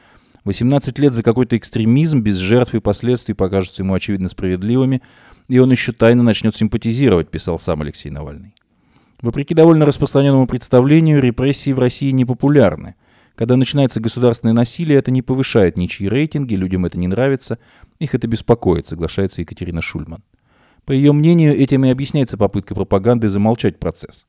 [0.46, 5.02] 18 лет за какой-то экстремизм без жертв и последствий покажутся ему очевидно справедливыми,
[5.48, 8.54] и он еще тайно начнет симпатизировать, писал сам Алексей Навальный.
[9.20, 12.94] Вопреки довольно распространенному представлению, репрессии в России не популярны.
[13.34, 17.58] Когда начинается государственное насилие, это не повышает ничьи рейтинги, людям это не нравится,
[17.98, 20.22] их это беспокоит, соглашается Екатерина Шульман.
[20.84, 24.26] По ее мнению, этим и объясняется попытка пропаганды замолчать процесс.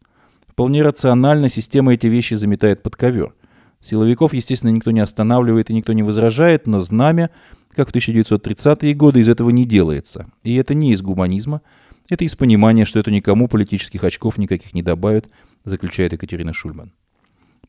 [0.47, 3.36] Вполне рационально система эти вещи заметает под ковер–
[3.80, 7.30] Силовиков, естественно, никто не останавливает и никто не возражает, но знамя,
[7.74, 10.28] как в 1930-е годы, из этого не делается.
[10.44, 11.62] И это не из гуманизма,
[12.10, 15.30] это из понимания, что это никому политических очков никаких не добавит,
[15.66, 16.94] заключает Екатерина Шульман.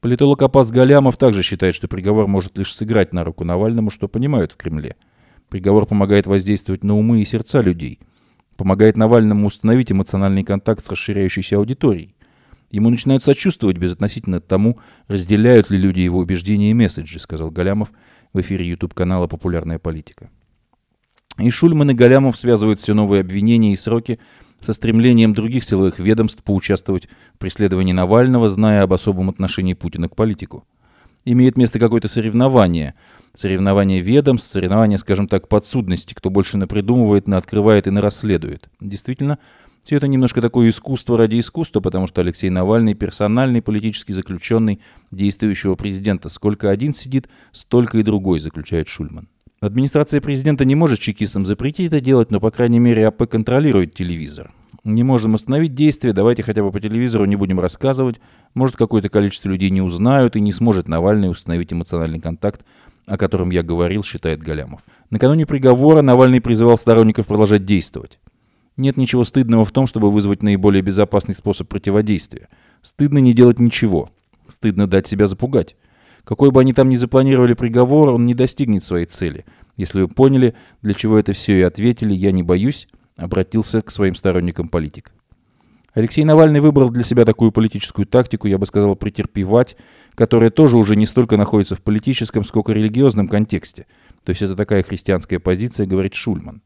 [0.01, 4.53] Политолог Апас Галямов также считает, что приговор может лишь сыграть на руку Навальному, что понимают
[4.53, 4.95] в Кремле.
[5.49, 7.99] Приговор помогает воздействовать на умы и сердца людей.
[8.57, 12.15] Помогает Навальному установить эмоциональный контакт с расширяющейся аудиторией.
[12.71, 17.93] Ему начинают сочувствовать безотносительно тому, разделяют ли люди его убеждения и месседжи, сказал Галямов
[18.33, 20.31] в эфире YouTube-канала «Популярная политика».
[21.39, 24.19] И Шульман и Галямов связывают все новые обвинения и сроки
[24.61, 30.17] со стремлением других силовых ведомств поучаствовать в преследовании Навального, зная об особом отношении Путина к
[30.17, 30.65] политику.
[31.25, 32.95] Имеет место какое-то соревнование.
[33.35, 38.69] Соревнование ведомств, соревнование, скажем так, подсудности, кто больше напридумывает, наоткрывает и нарасследует.
[38.81, 39.39] Действительно,
[39.89, 45.77] все это немножко такое искусство ради искусства, потому что Алексей Навальный персональный политический заключенный действующего
[45.77, 46.29] президента.
[46.29, 49.29] Сколько один сидит, столько и другой, заключает Шульман.
[49.61, 54.53] Администрация президента не может чекистам запретить это делать, но, по крайней мере, АП контролирует телевизор.
[54.85, 58.21] Не можем остановить действие, давайте хотя бы по телевизору не будем рассказывать.
[58.53, 62.61] Может, какое-то количество людей не узнают и не сможет Навальный установить эмоциональный контакт,
[63.07, 64.83] о котором я говорил, считает Галямов.
[65.09, 68.19] Накануне приговора Навальный призывал сторонников продолжать действовать.
[68.79, 72.49] Нет ничего стыдного в том, чтобы вызвать наиболее безопасный способ противодействия.
[72.81, 74.09] Стыдно не делать ничего.
[74.47, 75.77] Стыдно дать себя запугать.
[76.23, 79.45] Какой бы они там ни запланировали приговор, он не достигнет своей цели.
[79.77, 82.87] Если вы поняли, для чего это все и ответили «я не боюсь»,
[83.17, 85.13] обратился к своим сторонникам политик.
[85.93, 89.77] Алексей Навальный выбрал для себя такую политическую тактику, я бы сказал, претерпевать,
[90.15, 93.87] которая тоже уже не столько находится в политическом, сколько религиозном контексте.
[94.23, 96.63] То есть это такая христианская позиция, говорит Шульман.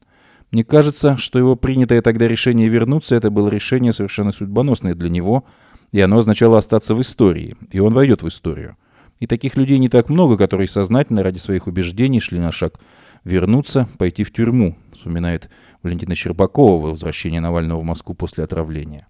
[0.52, 5.44] Мне кажется, что его принятое тогда решение вернуться, это было решение совершенно судьбоносное для него,
[5.92, 8.76] и оно означало остаться в истории, и он войдет в историю.
[9.18, 12.80] И таких людей не так много, которые сознательно ради своих убеждений шли на шаг
[13.24, 15.48] вернуться, пойти в тюрьму, вспоминает
[15.82, 19.08] Валентина Щербакова возвращение Навального в Москву после отравления.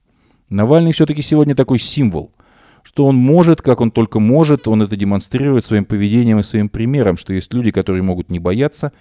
[0.48, 2.30] Навальный все-таки сегодня такой символ,
[2.84, 7.16] что он может, как он только может, он это демонстрирует своим поведением и своим примером,
[7.16, 8.92] что есть люди, которые могут не бояться,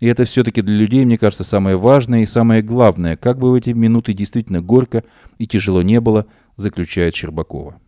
[0.00, 3.54] и это все-таки для людей, мне кажется, самое важное и самое главное, как бы в
[3.54, 5.02] эти минуты действительно горько
[5.38, 7.80] и тяжело не было, заключает Щербакова.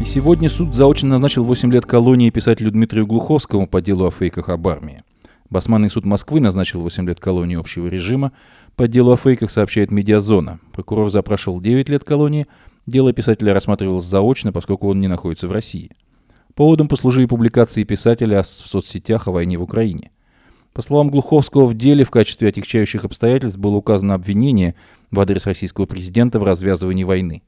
[0.00, 4.48] И сегодня суд заочно назначил 8 лет колонии писателю Дмитрию Глуховскому по делу о фейках
[4.50, 5.02] об армии.
[5.50, 8.32] Басманный суд Москвы назначил 8 лет колонии общего режима.
[8.76, 10.58] По делу о фейках сообщает «Медиазона».
[10.72, 12.46] Прокурор запрашивал 9 лет колонии.
[12.86, 15.90] Дело писателя рассматривалось заочно, поскольку он не находится в России–
[16.54, 20.12] Поводом послужили публикации писателя в соцсетях о войне в Украине.
[20.72, 24.76] По словам Глуховского, в деле в качестве отягчающих обстоятельств было указано обвинение
[25.10, 27.42] в адрес российского президента в развязывании войны.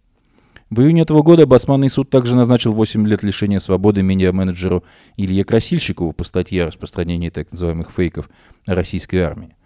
[0.71, 4.83] В июне этого года Басманный суд также назначил 8 лет лишения свободы медиа-менеджеру
[5.17, 8.29] Илье Красильщикову по статье о распространении так называемых фейков
[8.67, 9.57] о российской армии.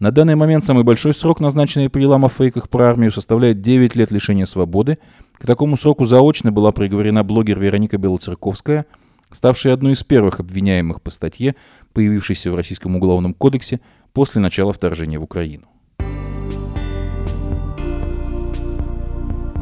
[0.00, 3.96] На данный момент самый большой срок, назначенный по делам о фейках про армию, составляет 9
[3.96, 4.98] лет лишения свободы.
[5.40, 8.84] К такому сроку заочно была приговорена блогер Вероника Белоцерковская,
[9.30, 11.56] ставшая одной из первых обвиняемых по статье,
[11.94, 13.80] появившейся в Российском уголовном кодексе
[14.12, 15.64] после начала вторжения в Украину.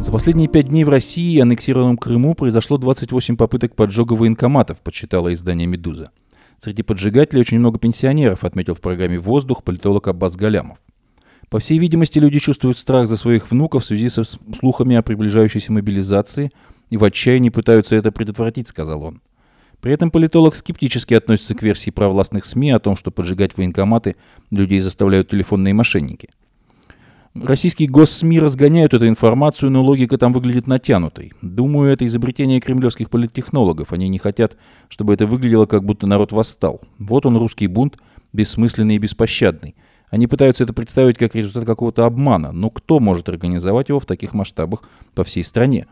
[0.01, 5.33] За последние пять дней в России и аннексированном Крыму произошло 28 попыток поджога военкоматов, подсчитало
[5.33, 6.11] издание «Медуза».
[6.59, 10.79] Среди поджигателей очень много пенсионеров, отметил в программе «Воздух» политолог Аббас Галямов.
[11.51, 15.73] По всей видимости, люди чувствуют страх за своих внуков в связи со слухами о приближающейся
[15.73, 16.51] мобилизации
[16.91, 19.23] и в отчаянии пытаются это предотвратить, сказал он.
[19.81, 24.17] При этом политолог скептически относится к версии провластных СМИ о том, что поджигать военкоматы
[24.51, 26.29] людей заставляют телефонные мошенники.
[27.35, 31.33] Российские госсми разгоняют эту информацию, но логика там выглядит натянутой.
[31.41, 33.93] Думаю, это изобретение кремлевских политтехнологов.
[33.93, 34.57] Они не хотят,
[34.89, 36.81] чтобы это выглядело, как будто народ восстал.
[36.99, 37.99] Вот он, русский бунт,
[38.33, 39.77] бессмысленный и беспощадный.
[40.11, 44.33] Они пытаются это представить как результат какого-то обмана, но кто может организовать его в таких
[44.33, 44.83] масштабах
[45.15, 45.87] по всей стране?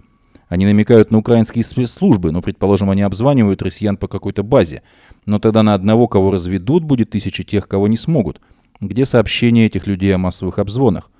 [0.48, 4.82] Они намекают на украинские спецслужбы, но, предположим, они обзванивают россиян по какой-то базе.
[5.24, 8.40] Но тогда на одного, кого разведут, будет тысячи тех, кого не смогут.
[8.80, 11.10] Где сообщения этих людей о массовых обзвонах?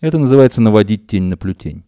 [0.00, 1.84] Это называется наводить тень на плютень.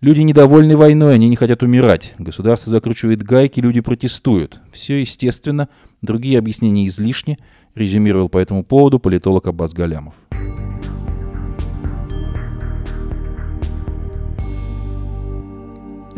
[0.00, 2.14] Люди недовольны войной, они не хотят умирать.
[2.18, 4.60] Государство закручивает гайки, люди протестуют.
[4.72, 5.68] Все естественно,
[6.00, 7.38] другие объяснения излишни,
[7.80, 10.14] резюмировал по этому поводу политолог Аббас Галямов.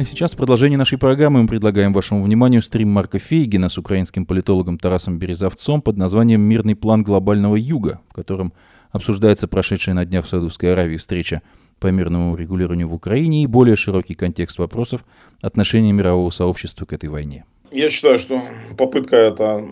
[0.03, 4.27] А сейчас в продолжении нашей программы мы предлагаем вашему вниманию стрим Марка Фейгина с украинским
[4.27, 8.53] политологом Тарасом Березовцом под названием «Мирный план глобального юга», в котором
[8.91, 11.43] обсуждается прошедшая на днях в Саудовской Аравии встреча
[11.79, 15.05] по мирному регулированию в Украине и более широкий контекст вопросов
[15.41, 17.45] отношения мирового сообщества к этой войне.
[17.73, 18.41] Я считаю, что
[18.77, 19.65] попытка эта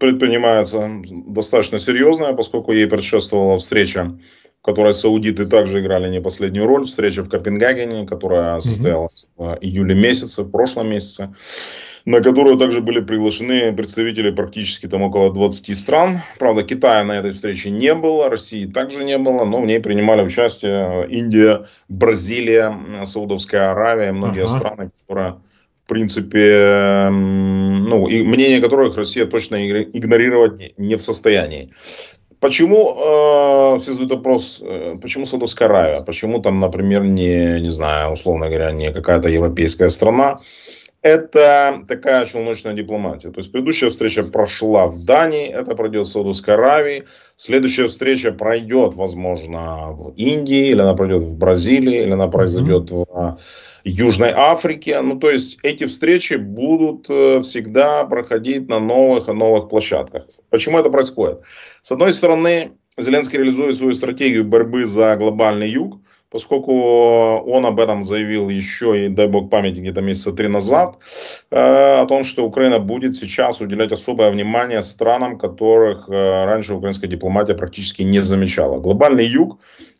[0.00, 0.90] предпринимается
[1.26, 4.18] достаточно серьезная, поскольку ей предшествовала встреча
[4.62, 6.84] которой саудиты также играли не последнюю роль.
[6.84, 11.32] Встреча в Копенгагене, которая состоялась в июле месяце, в прошлом месяце,
[12.04, 16.20] на которую также были приглашены представители практически там около 20 стран.
[16.38, 20.22] Правда, Китая на этой встрече не было, России также не было, но в ней принимали
[20.22, 24.58] участие Индия, Бразилия, Саудовская Аравия, многие ага.
[24.58, 25.47] страны, которые в
[25.88, 31.70] принципе, ну, и мнение которых Россия точно игнорировать не в состоянии.
[32.40, 36.04] Почему, э, все задают вопрос, э, почему Саудовская Аравия?
[36.04, 40.36] Почему там, например, не, не знаю, условно говоря, не какая-то европейская страна?
[41.02, 43.30] Это такая челночная дипломатия.
[43.30, 47.04] То есть предыдущая встреча прошла в Дании, это пройдет в Саудовской Аравии.
[47.36, 53.38] Следующая встреча пройдет, возможно, в Индии, или она пройдет в Бразилии, или она произойдет в
[53.84, 55.00] Южной Африке.
[55.00, 60.26] Ну, то есть эти встречи будут э, всегда проходить на новых и новых площадках.
[60.50, 61.42] Почему это происходит?
[61.80, 68.02] С одной стороны, Зеленский реализует свою стратегию борьбы за глобальный юг, поскольку он об этом
[68.02, 70.98] заявил еще, и дай бог памяти, где-то месяца три назад,
[71.50, 77.10] э, о том, что Украина будет сейчас уделять особое внимание странам, которых э, раньше украинская
[77.10, 78.78] дипломатия практически не замечала.
[78.78, 79.58] Глобальный юг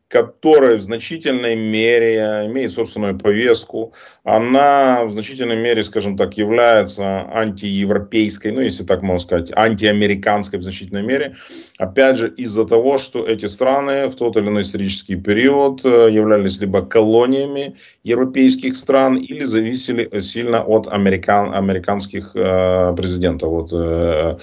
[0.08, 3.92] которая в значительной мере имеет собственную повестку,
[4.24, 10.62] она в значительной мере, скажем так, является антиевропейской, ну, если так можно сказать, антиамериканской в
[10.62, 11.36] значительной мере.
[11.78, 16.58] Опять же, из-за того, что эти страны в тот или иной исторический период э, являлись
[16.60, 23.50] либо колониями европейских стран или зависели сильно от американ, американских э, президентов.
[23.50, 24.36] Вот, э,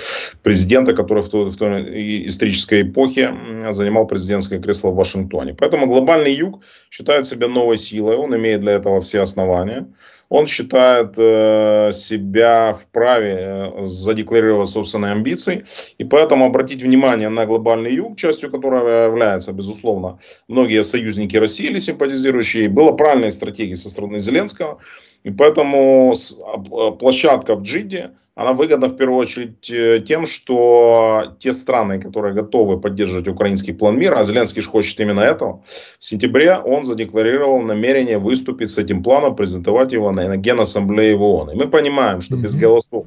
[0.43, 3.33] президента, который в той, в той исторической эпохе
[3.71, 5.54] занимал президентское кресло в Вашингтоне.
[5.57, 9.87] Поэтому глобальный юг считает себя новой силой, он имеет для этого все основания.
[10.29, 15.63] Он считает э, себя вправе э, задекларировать собственные амбиции.
[15.99, 21.79] И поэтому обратить внимание на глобальный юг, частью которого являются, безусловно, многие союзники России или
[21.79, 24.79] симпатизирующие, было правильной стратегией со стороны Зеленского.
[25.25, 26.13] И поэтому
[26.99, 32.79] площадка в Джиде, она выгодна в первую очередь э, тем, что те страны, которые готовы
[32.79, 35.63] поддерживать украинский план мира, а Зеленский же хочет именно этого,
[35.99, 41.51] в сентябре он задекларировал намерение выступить с этим планом, презентовать его на Генассамблее в ООН.
[41.51, 43.05] И мы понимаем, что без голосов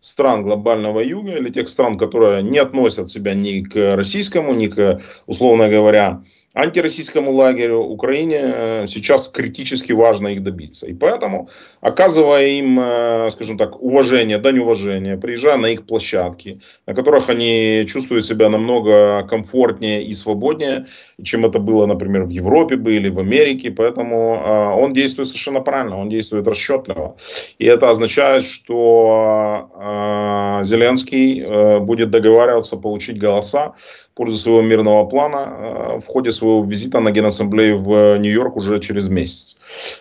[0.00, 5.00] стран глобального юга или тех стран, которые не относят себя ни к российскому, ни к,
[5.26, 6.22] условно говоря,
[6.56, 10.86] антироссийскому лагерю Украине э, сейчас критически важно их добиться.
[10.86, 11.48] И поэтому,
[11.82, 17.84] оказывая им, э, скажем так, уважение, дань уважения, приезжая на их площадки, на которых они
[17.86, 20.86] чувствуют себя намного комфортнее и свободнее,
[21.22, 23.70] чем это было, например, в Европе бы или в Америке.
[23.70, 27.16] Поэтому э, он действует совершенно правильно, он действует расчетливо.
[27.58, 29.68] И это означает, что
[30.64, 33.74] Зеленский будет договариваться получить голоса
[34.16, 39.58] пользу своего мирного плана в ходе своего визита на Генассамблею в Нью-Йорк уже через месяц.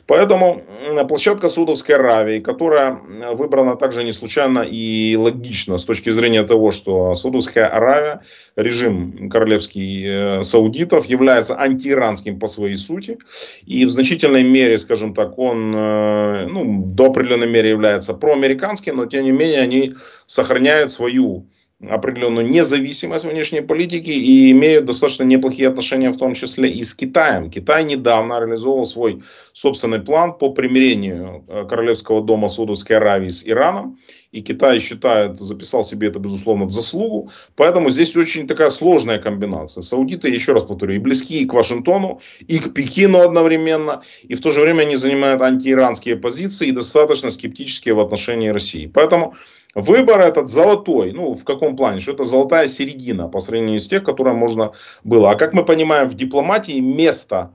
[0.07, 0.61] Поэтому
[1.07, 2.97] площадка Саудовской Аравии, которая
[3.33, 8.21] выбрана также не случайно и логично с точки зрения того, что Саудовская Аравия,
[8.55, 13.17] режим королевский э, саудитов, является антииранским по своей сути.
[13.65, 19.05] И в значительной мере, скажем так, он э, ну, до определенной меры является проамериканским, но
[19.05, 19.93] тем не менее они
[20.25, 21.47] сохраняют свою
[21.81, 27.49] определенную независимость внешней политики и имеют достаточно неплохие отношения, в том числе и с Китаем.
[27.49, 29.21] Китай недавно реализовал свой
[29.51, 33.97] собственный план по примирению э, Королевского дома Саудовской Аравии с Ираном.
[34.31, 37.29] И Китай считает, записал себе это, безусловно, в заслугу.
[37.55, 39.81] Поэтому здесь очень такая сложная комбинация.
[39.81, 44.01] Саудиты, еще раз повторю, и близки и к Вашингтону, и к Пекину одновременно.
[44.23, 48.87] И в то же время они занимают антииранские позиции и достаточно скептические в отношении России.
[48.87, 49.35] Поэтому
[49.75, 51.11] Выбор этот золотой.
[51.11, 51.99] Ну, в каком плане?
[51.99, 54.71] Что это золотая середина по сравнению с тех, которые можно
[55.03, 55.31] было.
[55.31, 57.51] А как мы понимаем, в дипломатии место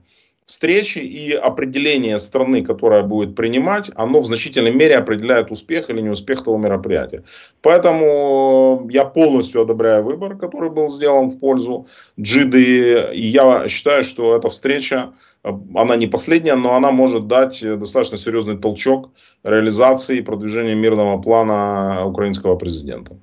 [0.51, 6.43] встречи и определение страны, которая будет принимать, оно в значительной мере определяет успех или неуспех
[6.43, 7.23] того мероприятия.
[7.61, 11.87] Поэтому я полностью одобряю выбор, который был сделан в пользу
[12.19, 13.13] Джиды.
[13.13, 18.57] И я считаю, что эта встреча она не последняя, но она может дать достаточно серьезный
[18.57, 19.09] толчок
[19.43, 23.15] реализации и продвижения мирного плана украинского президента.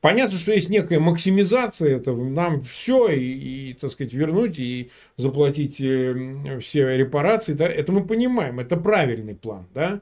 [0.00, 5.80] Понятно, что есть некая максимизация этого, нам все и, и, так сказать, вернуть и заплатить
[5.80, 10.00] э, все репарации, да, это мы понимаем, это правильный план, да,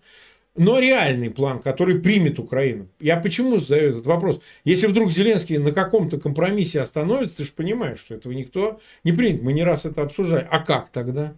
[0.54, 2.88] но реальный план, который примет Украину.
[3.00, 4.40] Я почему задаю этот вопрос?
[4.64, 9.42] Если вдруг Зеленский на каком-то компромиссе остановится, ты же понимаешь, что этого никто не примет.
[9.42, 10.46] Мы не раз это обсуждали.
[10.50, 11.34] А как тогда?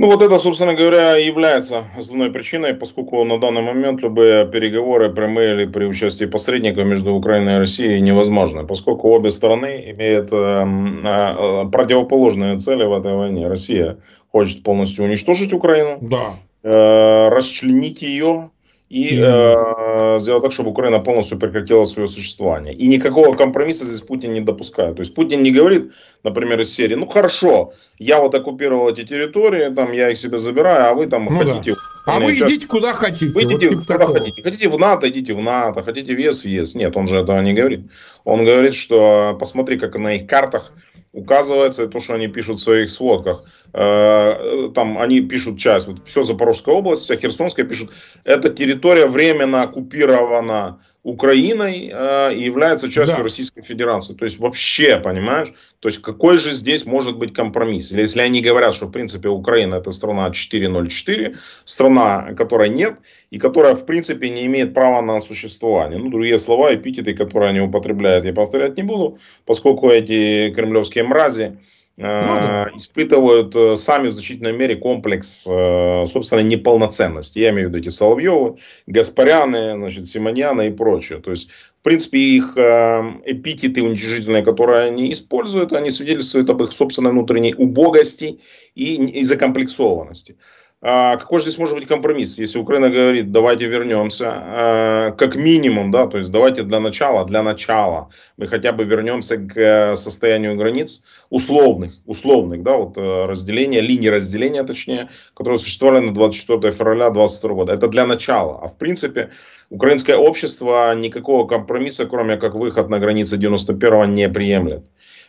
[0.00, 5.52] Ну вот это, собственно говоря, является основной причиной, поскольку на данный момент любые переговоры прямые
[5.52, 11.34] или при участии посредников между Украиной и Россией невозможны, поскольку обе стороны имеют эм, э,
[11.66, 13.46] э, противоположные цели в этой войне.
[13.46, 13.98] Россия
[14.32, 16.30] хочет полностью уничтожить Украину, да.
[16.62, 18.48] э, расчленить ее,
[18.90, 22.74] и э, сделать так, чтобы Украина полностью прекратила свое существование.
[22.74, 24.96] И никакого компромисса здесь Путин не допускает.
[24.96, 25.92] То есть Путин не говорит,
[26.24, 30.90] например, из серии, ну хорошо, я вот оккупировал эти территории, там я их себе забираю,
[30.90, 31.72] а вы там ну, хотите...
[32.06, 32.16] Да.
[32.16, 32.54] А вы части...
[32.54, 33.28] идите куда хотите.
[33.28, 34.18] Вы идите вот куда такого.
[34.18, 34.42] хотите.
[34.42, 36.74] Хотите в НАТО, идите в НАТО, хотите в ЕС, в ЕС.
[36.74, 37.82] Нет, он же этого не говорит.
[38.24, 40.72] Он говорит, что посмотри, как на их картах
[41.12, 43.44] указывается, то, что они пишут в своих сводках.
[43.72, 47.90] Э, там они пишут часть, вот все Запорожская область, вся Херсонская пишут,
[48.24, 53.22] эта территория временно оккупирована Украиной э, и является частью да.
[53.22, 54.12] Российской Федерации.
[54.12, 57.90] То есть вообще, понимаешь, то есть какой же здесь может быть компромисс?
[57.90, 62.96] Или если они говорят, что в принципе Украина это страна 404, страна, которой нет
[63.30, 65.98] и которая в принципе не имеет права на существование.
[65.98, 71.56] Ну, другие слова, эпитеты, которые они употребляют, я повторять не буду, поскольку эти кремлевские мрази.
[72.02, 77.40] Э, испытывают э, сами в значительной мере комплекс, э, собственно, неполноценности.
[77.40, 81.20] Я имею в виду эти Соловьевы, Гаспаряны, значит, Симоньяны и прочее.
[81.20, 87.10] То есть, в принципе, их эпитеты уничижительные, которые они используют, они свидетельствуют об их собственной
[87.10, 88.40] внутренней убогости
[88.74, 90.36] и, и закомплексованности.
[90.82, 92.38] А какой же здесь может быть компромисс?
[92.38, 97.42] Если Украина говорит, давайте вернемся, а, как минимум, да, то есть давайте для начала, для
[97.42, 98.08] начала
[98.38, 104.08] мы хотя бы вернемся к э, состоянию границ условных, условных, да, вот э, разделения, линии
[104.08, 107.74] разделения, точнее, которые существовали на 24 февраля 2022 года.
[107.74, 108.58] Это для начала.
[108.62, 109.28] А в принципе,
[109.68, 114.86] украинское общество никакого компромисса, кроме как выход на границы 91 не приемлет.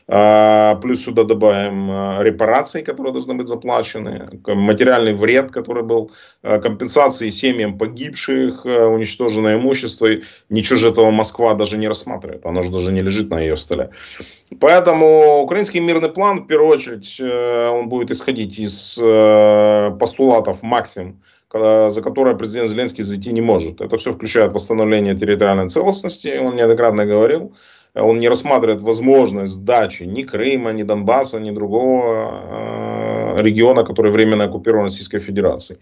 [0.08, 6.12] А, плюс сюда добавим а, репарации, которые должны быть заплачены, материальный вред, который был,
[6.44, 10.10] а, компенсации семьям погибших, уничтоженное имущество.
[10.50, 13.92] Ничего же этого Москва даже не рассматривает, оно же даже не лежит на ее столе.
[14.60, 21.22] Поэтому украинский мирный план, в первую очередь, э, он будет исходить из э, постулатов максим,
[21.54, 23.82] за которое президент Зеленский зайти не может.
[23.82, 27.54] Это все включает восстановление территориальной целостности, он неоднократно говорил,
[27.94, 34.46] он не рассматривает возможность сдачи ни Крыма, ни Донбасса, ни другого э, региона, который временно
[34.46, 35.80] оккупирован Российской Федерацией.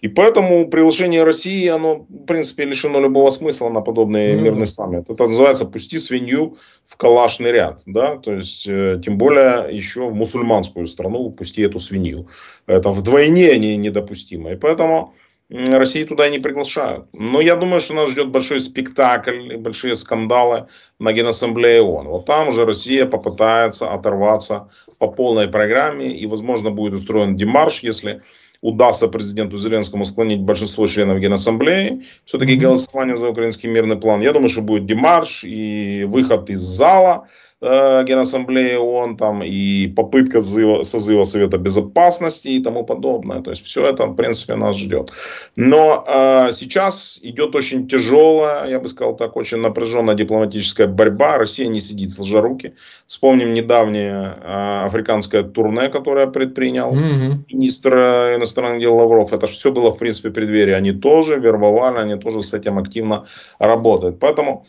[0.00, 4.40] И поэтому приглашение России, оно, в принципе, лишено любого смысла на подобный mm-hmm.
[4.40, 5.08] мирный саммит.
[5.08, 7.82] Это называется «пусти свинью в калашный ряд».
[7.86, 8.16] Да?
[8.16, 12.28] То есть, э, тем более, еще в мусульманскую страну пусти эту свинью.
[12.66, 14.50] Это вдвойне не, недопустимо.
[14.50, 15.14] И поэтому
[15.52, 17.06] России туда не приглашают.
[17.12, 20.66] Но я думаю, что нас ждет большой спектакль и большие скандалы
[20.98, 22.08] на Генассамблее ООН.
[22.08, 28.22] Вот там уже Россия попытается оторваться по полной программе и, возможно, будет устроен демарш, если
[28.62, 34.22] удастся президенту Зеленскому склонить большинство членов Генассамблеи, все-таки голосование за украинский мирный план.
[34.22, 37.28] Я думаю, что будет демарш и выход из зала
[37.62, 43.40] э, Генассамблеи ООН, там, и попытка созыва, созыва Совета Безопасности и тому подобное.
[43.40, 45.12] То есть, все это, в принципе, нас ждет.
[45.56, 51.38] Но э, сейчас идет очень тяжелая, я бы сказал так, очень напряженная дипломатическая борьба.
[51.38, 52.74] Россия не сидит сложа руки.
[53.06, 57.34] Вспомним недавнее э, африканское турне, которое предпринял mm-hmm.
[57.52, 57.94] министр
[58.36, 59.32] иностранных дел Лавров.
[59.32, 60.76] Это все было, в принципе, преддверие.
[60.76, 63.26] Они тоже вербовали, они тоже с этим активно
[63.58, 64.18] работают.
[64.18, 64.64] Поэтому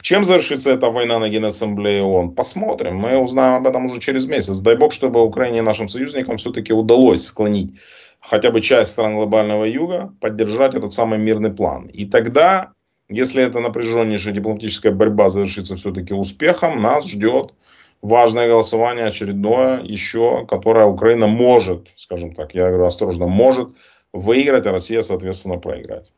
[0.00, 2.34] Чем завершится эта война на Генассамблее ООН?
[2.34, 2.96] Посмотрим.
[2.96, 4.60] Мы узнаем об этом уже через месяц.
[4.60, 7.74] Дай бог, чтобы Украине и нашим союзникам все-таки удалось склонить
[8.20, 11.86] хотя бы часть стран глобального юга поддержать этот самый мирный план.
[11.86, 12.72] И тогда,
[13.08, 17.54] если эта напряженнейшая дипломатическая борьба завершится все-таки успехом, нас ждет
[18.02, 23.70] важное голосование очередное еще, которое Украина может, скажем так, я говорю осторожно, может
[24.12, 26.12] выиграть, а Россия, соответственно, проиграть.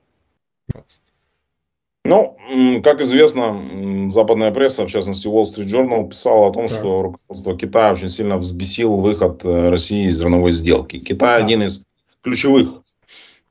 [2.05, 2.37] Ну,
[2.83, 6.75] как известно, западная пресса, в частности Wall Street Journal, писала о том, да.
[6.75, 10.99] что руководство Китая очень сильно взбесил выход э, России из зерновой сделки.
[10.99, 11.45] Китай да.
[11.45, 11.85] один из
[12.23, 12.83] ключевых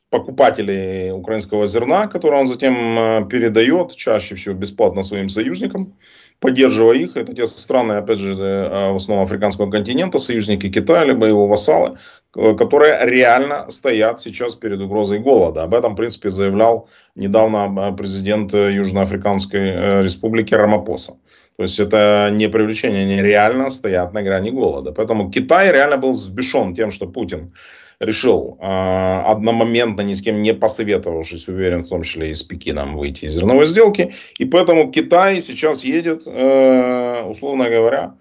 [0.09, 5.93] покупателей украинского зерна, которое он затем э, передает чаще всего бесплатно своим союзникам
[6.39, 7.17] поддерживая их.
[7.17, 11.97] Это те страны, опять же, э, в основном африканского континента, союзники Китая, либо его вассалы,
[12.33, 15.63] которые реально стоят сейчас перед угрозой голода.
[15.63, 21.17] Об этом, в принципе, заявлял недавно э, президент Южноафриканской э, республики Рамапоса.
[21.59, 24.93] То есть это не привлечение, они реально стоят на грани голода.
[24.93, 27.51] Поэтому Китай реально был взбешен тем, что Путин
[27.99, 32.95] решил э, одномоментно, ни с кем не посоветовавшись, уверен, в том числе и с Пекином,
[32.95, 34.13] выйти из зерновой сделки.
[34.37, 38.13] И поэтому Китай сейчас едет, э, условно говоря,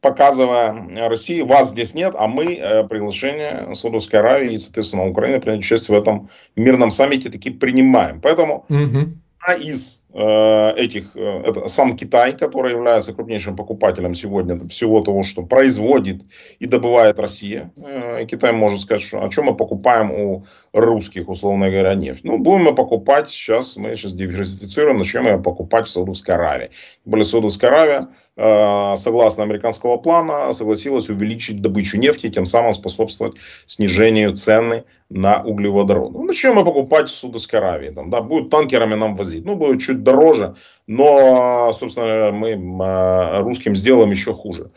[0.00, 5.60] показывая России, вас здесь нет, а мы э, приглашение Саудовской Аравии и, соответственно, Украины принять
[5.60, 8.22] участие в этом мирном саммите таки принимаем.
[8.22, 9.12] Поэтому угу.
[9.58, 16.22] из этих, э, это сам Китай, который является крупнейшим покупателем сегодня всего того, что производит
[16.58, 17.70] и добывает Россия.
[17.76, 22.24] Э, Китай может сказать, что, а что мы покупаем у русских, условно говоря, нефть.
[22.24, 26.70] Ну, будем мы покупать, сейчас мы сейчас диверсифицируем, начнем ее покупать в Саудовской Аравии.
[27.04, 33.34] Более Саудовская Аравия, согласно американского плана, согласилась увеличить добычу нефти, тем самым способствовать
[33.66, 36.18] снижению цены на углеводороды.
[36.18, 37.90] Ну, начнем мы покупать в Саудовской Аравии.
[37.90, 39.44] Там, да, будут танкерами нам возить.
[39.44, 40.54] Ну, будет чуть дороже,
[40.86, 44.70] но, собственно, мы а, русским сделаем еще хуже.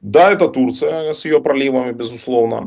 [0.00, 2.62] Да, это Турция с ее проливами, безусловно.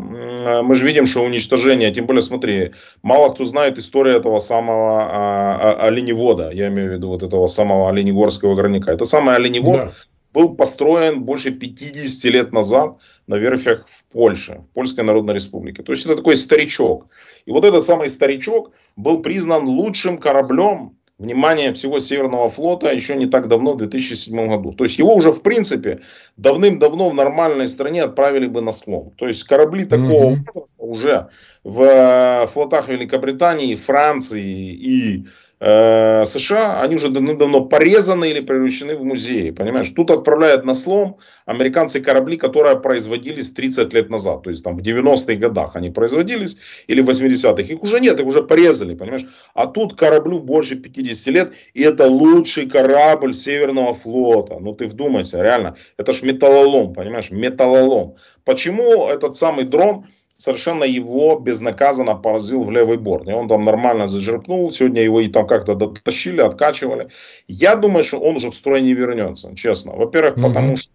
[0.62, 5.58] Мы же видим, что уничтожение, тем более, смотри, мало кто знает историю этого самого а,
[5.80, 8.94] а, оленевода, я имею в виду вот этого самого оленегорского горняка.
[8.94, 9.92] Это самый оленевод да.
[10.32, 15.82] был построен больше 50 лет назад на верфях в Польше, в Польской Народной Республике.
[15.82, 17.08] То есть это такой старичок.
[17.48, 23.28] И вот этот самый старичок был признан лучшим кораблем внимание всего Северного флота еще не
[23.28, 24.74] так давно, в 2007 году.
[24.74, 26.02] То есть его уже в принципе
[26.38, 29.14] давным-давно в нормальной стране отправили бы на слом.
[29.18, 30.46] То есть корабли такого mm-hmm.
[30.54, 31.28] возраста уже
[31.64, 35.26] в э, флотах Великобритании, Франции и
[35.66, 39.52] Э, США, они уже давно порезаны или превращены в музеи.
[39.52, 44.44] Понимаешь, тут отправляют на слом американцы корабли, которые производились 30 лет назад.
[44.44, 46.58] То есть там в 90-х годах они производились
[46.88, 47.62] или в 80-х.
[47.62, 49.26] Их уже нет, их уже порезали, понимаешь.
[49.54, 54.58] А тут кораблю больше 50 лет, и это лучший корабль Северного флота.
[54.60, 55.78] Ну ты вдумайся, реально.
[55.96, 58.18] Это ж металлолом, понимаешь, металлолом.
[58.44, 63.28] Почему этот самый дрон совершенно его безнаказанно поразил в левый борт.
[63.28, 64.72] И он там нормально зачерпнул.
[64.72, 67.10] Сегодня его и там как-то дотащили, откачивали.
[67.48, 69.94] Я думаю, что он уже в строй не вернется, честно.
[69.94, 70.48] Во-первых, угу.
[70.48, 70.92] потому что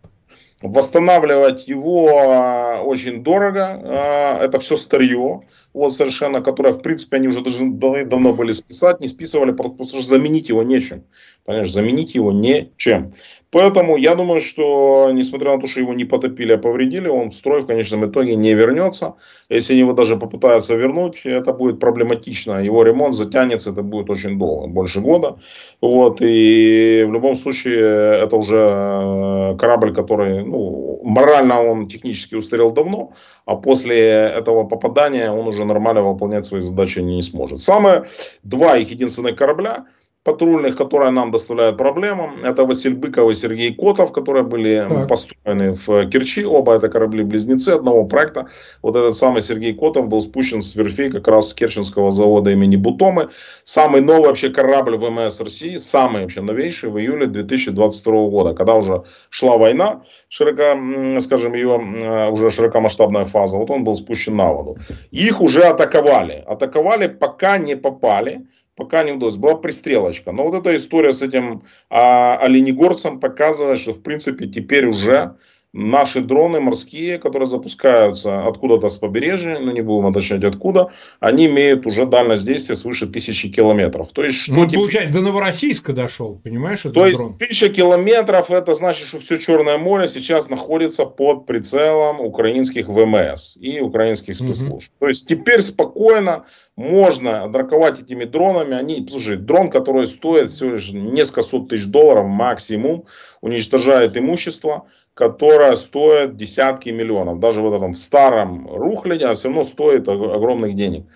[0.63, 3.77] восстанавливать его а, очень дорого.
[3.81, 5.41] А, это все старье,
[5.75, 10.49] вот совершенно, которое, в принципе, они уже даже давно были списать, не списывали, что заменить
[10.49, 11.05] его нечем.
[11.45, 13.13] Понимаешь, заменить его нечем.
[13.51, 17.35] Поэтому я думаю, что, несмотря на то, что его не потопили, а повредили, он в
[17.35, 19.15] строй в конечном итоге не вернется.
[19.49, 22.63] Если они его даже попытаются вернуть, это будет проблематично.
[22.63, 25.39] Его ремонт затянется, это будет очень долго, больше года.
[25.81, 32.71] Вот, и в любом случае, это уже э, корабль, который, ну, морально он технически устарел
[32.71, 33.13] давно,
[33.47, 37.61] а после этого попадания он уже нормально выполнять свои задачи не сможет.
[37.61, 38.07] Самые
[38.43, 39.87] два их единственных корабля–
[40.25, 42.33] патрульных, которые нам доставляют проблему.
[42.45, 45.09] Это Василь Быков и Сергей Котов, которые были так.
[45.09, 46.45] построены в Керчи.
[46.45, 48.49] Оба это корабли-близнецы одного проекта.
[48.83, 52.77] Вот этот самый Сергей Котов был спущен с верфей как раз с Керченского завода имени
[52.77, 53.31] Бутомы.
[53.65, 59.05] Самый новый вообще корабль ВМС России, самый вообще новейший в июле 2022 года, когда уже
[59.31, 63.57] шла война, широко, скажем, ее уже широкомасштабная фаза.
[63.57, 64.77] Вот он был спущен на воду.
[65.11, 66.45] Их уже атаковали.
[66.47, 68.47] Атаковали, пока не попали
[68.79, 69.37] пока не удалось.
[69.37, 70.33] Была пристрелочка.
[70.33, 75.35] Но вот эта история с этим а, оленегорцем показывает, что в принципе теперь уже
[75.75, 80.91] наши дроны морские, которые запускаются откуда-то с побережья, но не будем уточнять откуда,
[81.21, 84.11] они имеют уже дальность действия свыше тысячи километров.
[84.13, 84.79] То есть, что ну, теперь...
[84.81, 86.83] получается, до Новороссийска дошел, понимаешь?
[86.83, 87.39] То есть, дрон?
[87.39, 93.81] тысяча километров, это значит, что все Черное море сейчас находится под прицелом украинских ВМС и
[93.81, 94.91] украинских спецслужб.
[94.91, 94.99] Угу.
[95.01, 96.47] То есть, теперь спокойно
[96.77, 98.75] можно атаковать этими дронами.
[98.75, 103.05] Они, слушай, дрон, который стоит всего лишь несколько сот тысяч долларов максимум,
[103.41, 104.87] уничтожает имущество,
[105.19, 107.41] которое стоит десятки миллионов.
[107.41, 111.07] Даже вот этом в старом рухляде, а все равно стоит огромных денег.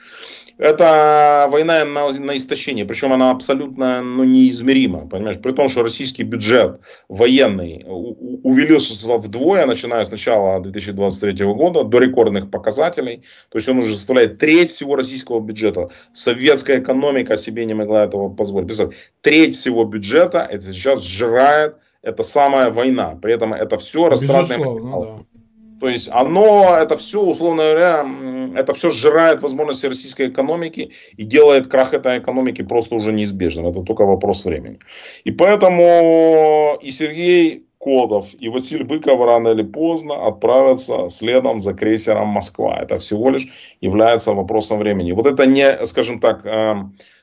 [0.58, 6.24] Это война на, на истощение, причем она абсолютно ну, неизмерима, понимаешь, при том, что российский
[6.24, 13.78] бюджет военный увеличился вдвое, начиная с начала 2023 года, до рекордных показателей, то есть он
[13.78, 15.90] уже составляет треть всего российского бюджета.
[16.12, 18.72] Советская экономика себе не могла этого позволить.
[19.20, 25.24] Треть всего бюджета это сейчас сжирает эта самая война, при этом это все растратное Да.
[25.80, 28.06] То есть оно, это все, условно говоря,
[28.56, 33.66] это все сжирает возможности российской экономики и делает крах этой экономики просто уже неизбежным.
[33.66, 34.78] Это только вопрос времени.
[35.24, 42.28] И поэтому и Сергей Кодов и Василий Быков рано или поздно отправятся следом за крейсером
[42.28, 42.78] Москва.
[42.80, 43.48] Это всего лишь
[43.80, 45.10] является вопросом времени.
[45.10, 46.44] Вот это не, скажем так,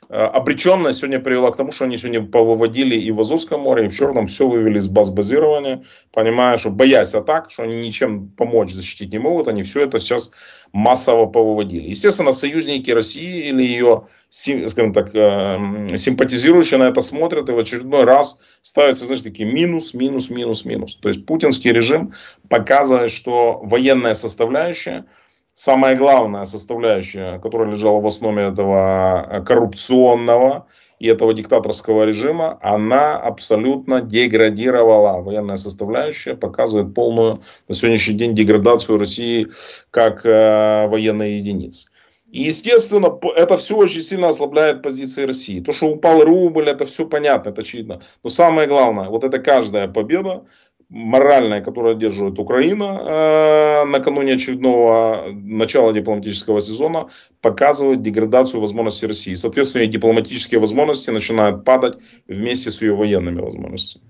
[0.10, 3.86] эм, Э, обреченность сегодня привела к тому, что они сегодня повыводили и в Азовском море,
[3.86, 8.30] и в Черном все вывели с баз базирования, понимая, что боясь атак, что они ничем
[8.30, 10.32] помочь защитить не могут, они все это сейчас
[10.74, 11.90] массово повыводили.
[11.90, 18.04] Естественно, союзники России или ее, скажем так, э, симпатизирующие на это смотрят и в очередной
[18.04, 20.96] раз ставятся, знаешь, такие минус, минус, минус, минус.
[20.96, 22.14] То есть путинский режим
[22.50, 25.06] показывает, что военная составляющая–
[25.60, 30.68] самая главная составляющая, которая лежала в основе этого э, коррупционного
[31.00, 35.22] и этого диктаторского режима, она абсолютно деградировала.
[35.22, 39.48] Военная составляющая показывает полную на сегодняшний день деградацию России
[39.92, 41.90] как э, военной единицы.
[42.32, 45.60] И, естественно, это все очень сильно ослабляет позиции России.
[45.60, 48.02] То, что упал рубль, это все понятно, это очевидно.
[48.24, 50.44] Но самое главное, вот это каждая победа,
[50.90, 57.10] моральная, которую одерживает Украина э, накануне очередного начала дипломатического сезона,
[57.42, 59.36] показывает деградацию возможностей России.
[59.36, 64.04] Соответственно, ее дипломатические возможности начинают падать вместе с ее военными возможностями.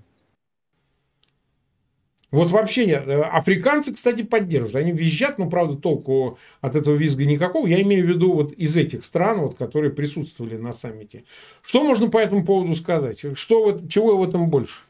[2.32, 4.76] Вот вообще э, африканцы, кстати, поддерживают.
[4.76, 7.66] Они визжат, но, правда, толку от этого визга никакого.
[7.68, 11.24] Я имею в виду вот из этих стран, вот, которые присутствовали на саммите.
[11.64, 13.26] Что можно по этому поводу сказать?
[13.36, 14.89] Что, чего в этом больше?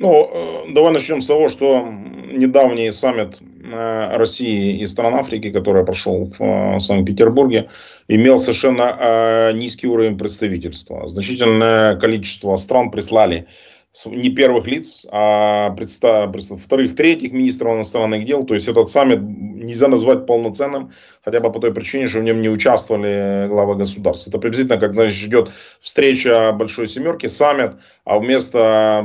[0.00, 1.86] Ну, э, давай начнем с того, что
[2.32, 7.68] недавний саммит э, России и стран Африки, который прошел в э, Санкт-Петербурге,
[8.08, 11.06] имел совершенно низкий уровень представительства.
[11.06, 13.46] Значительное количество стран прислали
[14.06, 18.44] не первых лиц, а представ, вторых, третьих министров иностранных дел.
[18.44, 20.92] То есть этот саммит нельзя назвать полноценным,
[21.24, 24.28] хотя бы по той причине, что в нем не участвовали главы государств.
[24.28, 27.72] Это приблизительно как, значит, идет встреча Большой Семерки, саммит,
[28.04, 29.04] а вместо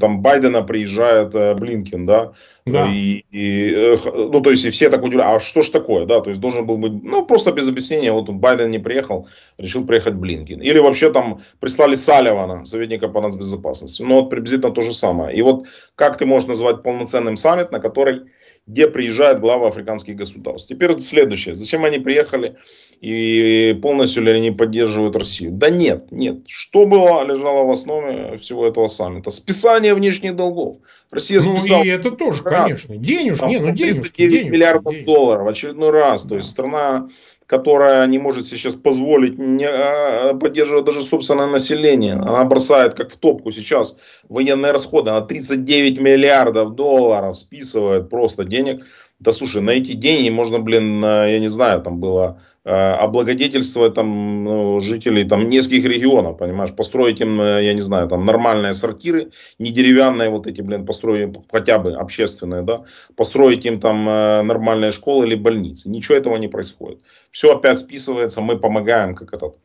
[0.00, 2.32] там, Байдена приезжает э, Блинкин, да,
[2.72, 2.86] да.
[2.88, 6.20] И, и, э, ну, то есть, и все так удивляются, а что ж такое, да,
[6.20, 10.14] то есть, должен был быть, ну, просто без объяснения, вот Байден не приехал, решил приехать
[10.14, 10.60] Блинкин.
[10.60, 14.02] Или вообще там прислали Салливана, советника по нацбезопасности.
[14.02, 15.36] Ну, вот приблизительно то же самое.
[15.36, 15.64] И вот
[15.94, 18.22] как ты можешь назвать полноценным саммит, на который
[18.66, 20.68] где приезжают главы африканских государств.
[20.68, 21.54] Теперь следующее.
[21.54, 22.56] Зачем они приехали
[23.00, 25.52] и полностью ли они поддерживают Россию?
[25.52, 26.40] Да нет, нет.
[26.46, 29.30] Что было, лежало в основе всего этого саммита?
[29.30, 30.76] Списание внешних долгов.
[31.10, 31.82] Россия ну, списала...
[31.82, 32.64] и это тоже, раз.
[32.64, 32.96] конечно.
[32.96, 34.02] Денежки, не, ну денежки.
[34.02, 35.06] 39 денежки, миллиардов денежки.
[35.06, 36.24] долларов очередной раз.
[36.24, 36.28] Да.
[36.28, 37.08] То есть страна
[37.46, 42.12] которая не может сейчас позволить не, а, поддерживать даже собственное население.
[42.12, 43.96] Она бросает, как в топку сейчас,
[44.28, 45.10] военные расходы.
[45.10, 48.84] Она 39 миллиардов долларов списывает просто денег
[49.20, 54.44] да слушай, на эти деньги можно, блин, я не знаю, там было э, облагодетельствовать там
[54.44, 59.30] ну, жителей там нескольких регионов, понимаешь, построить им, э, я не знаю, там нормальные сортиры,
[59.58, 64.90] не деревянные вот эти, блин, построить хотя бы общественные, да, построить им там э, нормальные
[64.90, 65.90] школы или больницы.
[65.90, 67.00] Ничего этого не происходит.
[67.30, 69.58] Все опять списывается, мы помогаем, как этот,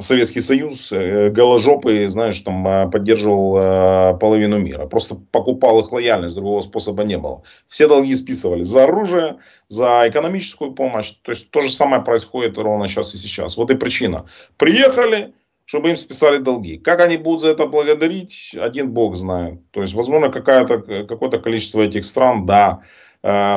[0.00, 4.86] Советский Союз э, голожопый, знаешь, там э, поддерживал э, половину мира.
[4.86, 7.42] Просто покупал их лояльность, другого способа не было.
[7.68, 11.12] Все долги списывали за оружие, за экономическую помощь.
[11.22, 13.56] То есть то же самое происходит ровно сейчас и сейчас.
[13.56, 14.26] Вот и причина.
[14.58, 15.32] Приехали,
[15.64, 16.78] чтобы им списали долги.
[16.78, 19.70] Как они будут за это благодарить, один бог знает.
[19.70, 22.80] То есть, возможно, какое-то какое количество этих стран, да,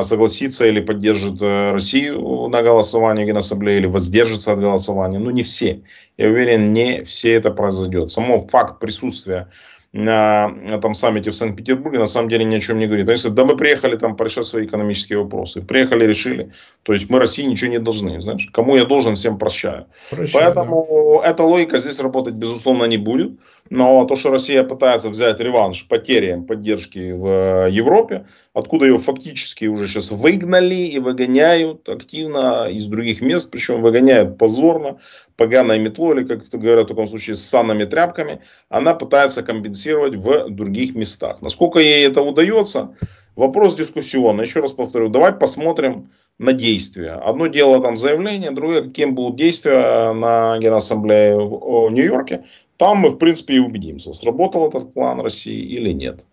[0.02, 5.20] согласится или поддержит э, Россию на голосовании в Генассамблее или воздержится от голосования.
[5.20, 5.84] Ну, не все.
[6.18, 8.10] Я уверен, не все это произойдет.
[8.10, 9.50] Само факт присутствия
[9.94, 13.10] на этом саммите в Санкт-Петербурге, на самом деле ни о чем не говорит.
[13.10, 15.62] Они сказали, да мы приехали там порешать свои экономические вопросы.
[15.62, 16.54] Приехали, решили.
[16.84, 18.22] То есть мы России ничего не должны.
[18.22, 19.88] Знаешь, кому я должен, всем прощаю.
[20.10, 21.30] Прощаю Поэтому да.
[21.30, 23.34] эта логика здесь работать, безусловно, не будет.
[23.70, 29.88] Но то, что Россия пытается взять реванш потери поддержки в Европе, откуда ее фактически уже
[29.88, 35.00] сейчас выгнали и выгоняют активно из других мест, причем выгоняют позорно,
[35.36, 40.50] поганой метлой, или, как говорят в таком случае, с санными тряпками, она пытается компенсировать в
[40.50, 41.42] других местах.
[41.42, 42.96] Насколько ей это удается,
[43.36, 44.46] вопрос дискуссионный.
[44.46, 47.14] Еще раз повторю, давай посмотрим на действия.
[47.14, 52.46] Одно дело там заявление, другое, каким будут действия на Генассамблее в Нью-Йорке.
[52.78, 56.26] Там мы, в принципе, и убедимся, сработал этот план России или нет.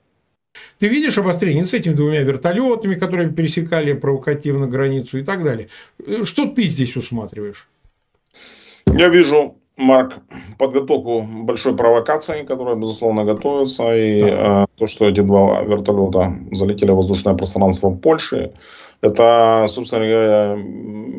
[0.79, 5.69] Ты видишь обострение с этими двумя вертолетами, которые пересекали провокативно границу и так далее.
[6.25, 7.69] Что ты здесь усматриваешь?
[8.87, 10.15] Я вижу, Марк,
[10.59, 13.95] подготовку большой провокации, которая, безусловно, готовится.
[13.95, 14.65] И да.
[14.65, 18.53] э, то, что эти два вертолета залетели в воздушное пространство Польши,
[19.01, 20.59] это, собственно говоря,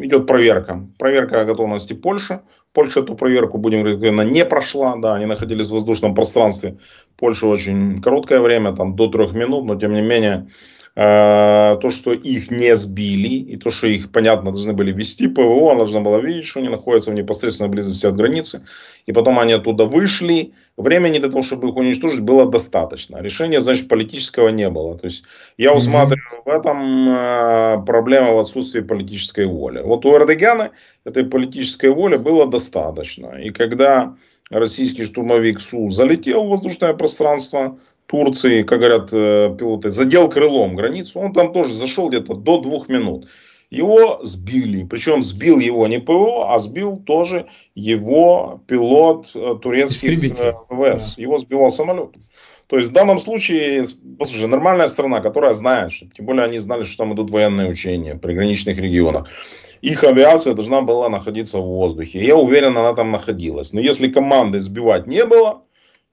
[0.06, 0.86] идет проверка.
[0.98, 2.42] Проверка готовности Польши.
[2.74, 4.96] Польша эту проверку, будем говорить, не прошла.
[4.98, 6.78] Да, они находились в воздушном пространстве
[7.18, 10.48] Польши очень короткое время, там до трех минут, но тем не менее
[10.96, 15.80] то, что их не сбили, и то, что их, понятно, должны были вести ПВО, она
[15.80, 18.62] должна была видеть, что они находятся в непосредственной близости от границы,
[19.06, 20.52] и потом они оттуда вышли.
[20.78, 23.22] Времени для того, чтобы их уничтожить, было достаточно.
[23.22, 24.98] Решения, значит, политического не было.
[24.98, 25.24] То есть,
[25.58, 29.82] я усматриваю в этом э, проблема в отсутствии политической воли.
[29.82, 30.72] Вот у Эрдогана
[31.06, 33.28] этой политической воли было достаточно.
[33.42, 34.16] И когда
[34.52, 37.78] российский штурмовик Су залетел в воздушное пространство,
[38.10, 41.20] Турции, как говорят э, пилоты, задел крылом границу.
[41.20, 43.28] Он там тоже зашел где-то до двух минут.
[43.70, 44.84] Его сбили.
[44.84, 47.46] Причем сбил его не ПВО, а сбил тоже
[47.76, 51.14] его пилот э, турецких э, ВВС.
[51.16, 51.22] Да.
[51.22, 52.16] Его сбивал самолет.
[52.66, 53.86] То есть в данном случае,
[54.18, 58.16] послушай, нормальная страна, которая знает, что, тем более они знали, что там идут военные учения
[58.16, 59.28] в приграничных регионах.
[59.82, 62.26] Их авиация должна была находиться в воздухе.
[62.26, 63.72] Я уверен, она там находилась.
[63.72, 65.62] Но если команды сбивать не было,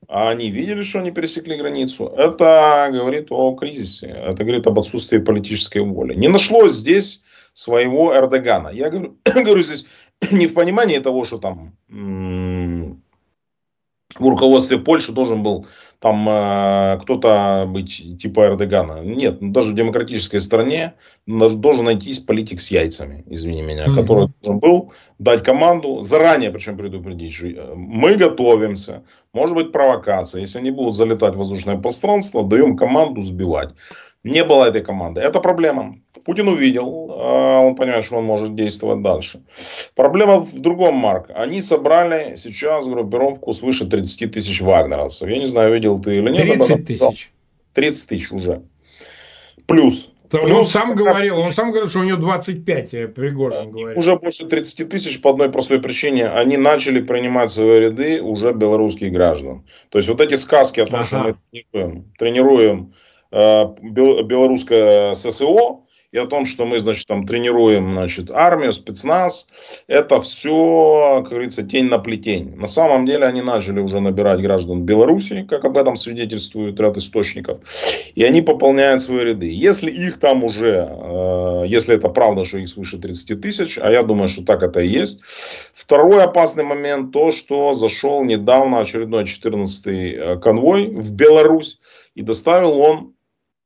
[0.09, 5.19] а они видели, что они пересекли границу, это говорит о кризисе, это говорит об отсутствии
[5.19, 6.15] политической воли.
[6.15, 7.25] Не нашлось здесь
[7.55, 8.69] своего Эрдогана.
[8.69, 9.87] Я говорю, говорю здесь
[10.31, 11.77] не в понимании того, что там
[14.19, 15.67] в руководстве Польши должен был
[15.99, 19.01] там э, кто-то быть типа Эрдогана.
[19.03, 20.95] Нет, ну, даже в демократической стране
[21.27, 23.95] должен найтись политик с яйцами, извини меня, mm-hmm.
[23.95, 30.43] который должен был дать команду, заранее причем предупредить, что э, мы готовимся, может быть провокация,
[30.43, 33.75] если они будут залетать в воздушное пространство, даем команду сбивать.
[34.27, 35.21] Не было этой команды.
[35.21, 35.95] Это проблема.
[36.25, 39.41] Путин увидел, а, он понимает, что он может действовать дальше.
[39.95, 41.31] Проблема в другом, Марк.
[41.33, 45.29] Они собрали сейчас группировку свыше 30 тысяч вагнеровцев.
[45.29, 46.59] Я не знаю, видел ты или нет.
[46.59, 47.33] 30 тысяч.
[47.75, 48.63] 30 тысяч уже.
[49.67, 50.13] Плюс.
[50.31, 53.97] Плюс, он сам говорил, он сам говорил, что у него 25, Пригожин говорит.
[53.97, 56.29] Уже больше 30 тысяч по одной простой причине.
[56.29, 59.65] Они начали принимать в свои ряды уже белорусских граждан.
[59.89, 61.07] То есть вот эти сказки о том, ага.
[61.07, 62.95] что мы тренируем, тренируем
[63.31, 65.86] э, белорусское ССО,
[66.17, 69.49] и о том, что мы, значит, там тренируем, значит, армию, спецназ,
[69.87, 72.57] это все, как говорится, тень на плетень.
[72.57, 77.59] На самом деле они начали уже набирать граждан Беларуси, как об этом свидетельствует ряд источников,
[78.15, 79.51] и они пополняют свои ряды.
[79.53, 84.03] Если их там уже, э, если это правда, что их свыше 30 тысяч, а я
[84.03, 85.21] думаю, что так это и есть.
[85.75, 91.79] Второй опасный момент, то, что зашел недавно очередной 14-й э, конвой в Беларусь,
[92.15, 93.13] и доставил он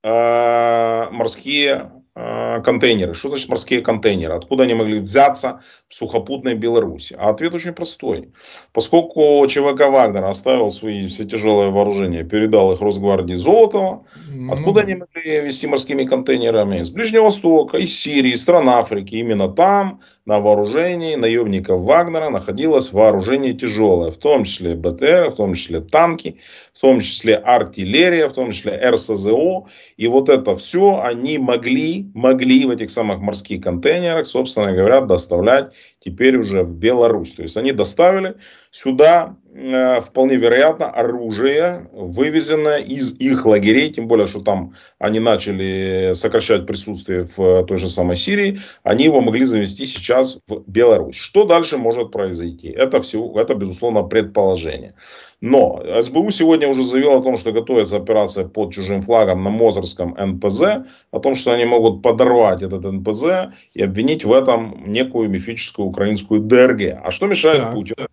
[0.03, 3.14] э, морские контейнеры.
[3.14, 4.34] Что значит морские контейнеры?
[4.34, 7.16] Откуда они могли взяться в сухопутной Беларуси?
[7.18, 8.32] А ответ очень простой.
[8.72, 14.96] Поскольку ЧВК Вагнер оставил свои все тяжелые вооружения, передал их Росгвардии Золотого, ну, откуда они
[14.96, 16.82] могли вести морскими контейнерами?
[16.82, 19.14] С Ближнего Востока, из Сирии, из стран Африки.
[19.14, 20.00] Именно там
[20.31, 26.39] на вооружении наемников Вагнера находилось вооружение тяжелое, в том числе БТР, в том числе танки,
[26.72, 29.66] в том числе артиллерия, в том числе РСЗО.
[29.97, 35.72] И вот это все они могли могли в этих самых морских контейнерах, собственно говоря, доставлять
[36.01, 37.34] теперь уже в Беларусь.
[37.34, 38.36] То есть они доставили
[38.70, 46.12] сюда э, вполне вероятно оружие, вывезенное из их лагерей, тем более, что там они начали
[46.14, 51.16] сокращать присутствие в той же самой Сирии, они его могли завести сейчас в Беларусь.
[51.16, 52.68] Что дальше может произойти?
[52.68, 54.94] Это, все, это безусловно, предположение.
[55.40, 60.14] Но СБУ сегодня уже заявил о том, что готовится операция под чужим флагом на Мозырском
[60.18, 60.62] НПЗ,
[61.11, 66.41] о том, что они могут подорвать этот НПЗ и обвинить в этом некую мифическую украинскую
[66.41, 67.01] ДРГ.
[67.05, 67.74] А что мешает так.
[67.74, 68.07] Путину?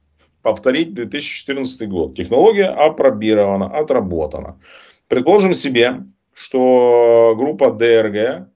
[0.48, 2.16] повторить 2014 год.
[2.16, 4.58] Технология опробирована, отработана.
[5.10, 8.48] Предположим себе, что группа ДРГ,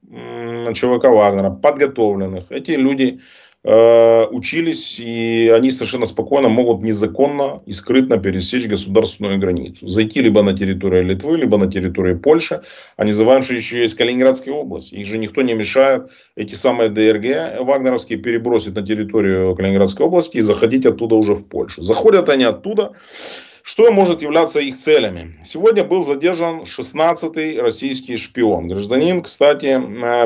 [0.73, 3.19] ЧВК Вагнера, подготовленных, эти люди
[3.63, 9.87] Э, учились, и они совершенно спокойно могут незаконно и скрытно пересечь государственную границу.
[9.87, 12.63] Зайти либо на территорию Литвы, либо на территорию Польши.
[12.97, 14.93] Они забывают, что еще есть Калининградская область.
[14.93, 20.41] Их же никто не мешает эти самые ДРГ вагнеровские перебросить на территорию Калининградской области и
[20.41, 21.83] заходить оттуда уже в Польшу.
[21.83, 22.93] Заходят они оттуда.
[23.61, 25.35] Что может являться их целями?
[25.43, 28.67] Сегодня был задержан 16-й российский шпион.
[28.67, 29.79] Гражданин, кстати,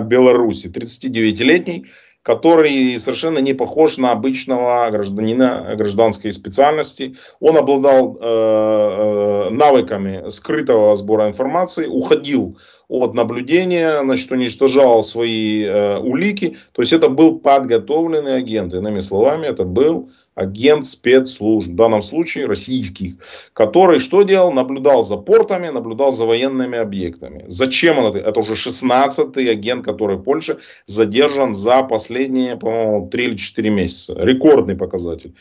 [0.04, 1.86] Беларуси, 39-летний
[2.26, 7.18] который совершенно не похож на обычного гражданина гражданской специальности.
[7.40, 12.58] Он обладал э, э, навыками скрытого сбора информации, уходил
[12.88, 16.58] от наблюдения, значит, уничтожал свои э, улики.
[16.72, 18.74] То есть это был подготовленный агент.
[18.74, 23.16] Иными словами, это был агент спецслужб, в данном случае российских,
[23.54, 24.52] который что делал?
[24.54, 27.46] Наблюдал за портами, наблюдал за военными объектами.
[27.48, 28.20] Зачем он это?
[28.20, 34.14] Это уже 16-й агент, который в Польше задержан за последние, по-моему, 3 или 4 месяца.
[34.18, 35.34] Рекордный показатель.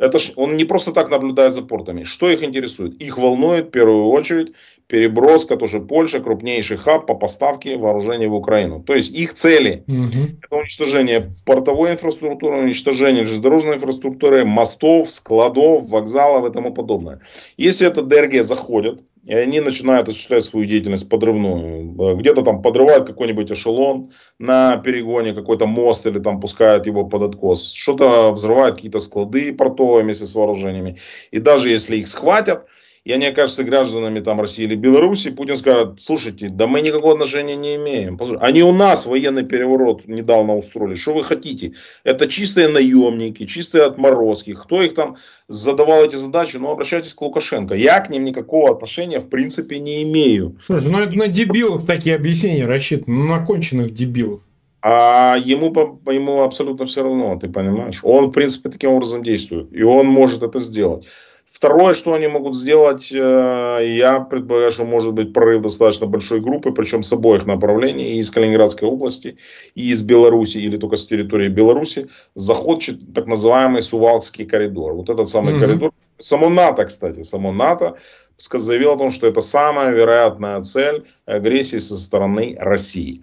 [0.00, 2.04] Это ж, он не просто так наблюдает за портами.
[2.04, 3.02] Что их интересует?
[3.02, 4.52] Их волнует в первую очередь
[4.86, 8.82] переброска, тоже Польша, крупнейший хаб по поставке вооружений в Украину.
[8.82, 10.38] То есть их цели угу.
[10.42, 17.20] это уничтожение портовой инфраструктуры, уничтожение железнодорожной инфраструктуры, мостов, складов, вокзалов и тому подобное.
[17.58, 22.16] Если это ДРГ заходят, и они начинают осуществлять свою деятельность подрывную.
[22.16, 27.72] Где-то там подрывают какой-нибудь эшелон на перегоне, какой-то мост или там пускают его под откос.
[27.72, 30.96] Что-то взрывают какие-то склады портовые вместе с вооружениями.
[31.30, 32.66] И даже если их схватят,
[33.04, 37.56] и они окажутся гражданами там, России или Беларуси, Путин скажет, слушайте, да мы никакого отношения
[37.56, 38.18] не имеем.
[38.40, 40.94] Они у нас военный переворот недавно устроили.
[40.94, 41.72] Что вы хотите?
[42.04, 44.52] Это чистые наемники, чистые отморозки.
[44.52, 45.16] Кто их там
[45.48, 46.58] задавал эти задачи?
[46.58, 47.74] Ну, обращайтесь к Лукашенко.
[47.74, 50.58] Я к ним никакого отношения в принципе не имею.
[50.66, 54.40] Слушай, ну это на дебилов такие объяснения рассчитаны, ну, на конченных дебилов.
[54.82, 55.74] А ему,
[56.10, 58.00] ему абсолютно все равно, ты понимаешь.
[58.02, 59.72] Он, в принципе, таким образом действует.
[59.72, 61.06] И он может это сделать.
[61.52, 66.72] Второе, что они могут сделать, э, я предполагаю, что может быть прорыв достаточно большой группы,
[66.72, 69.36] причем с обоих направлений, и из Калининградской области,
[69.74, 72.82] и из Беларуси, или только с территории Беларуси, заход
[73.14, 74.94] так называемый Сувалкский коридор.
[74.94, 75.58] Вот этот самый mm-hmm.
[75.58, 75.92] коридор.
[76.18, 77.96] Само НАТО, кстати, само НАТО
[78.38, 83.22] заявило о том, что это самая вероятная цель агрессии со стороны России.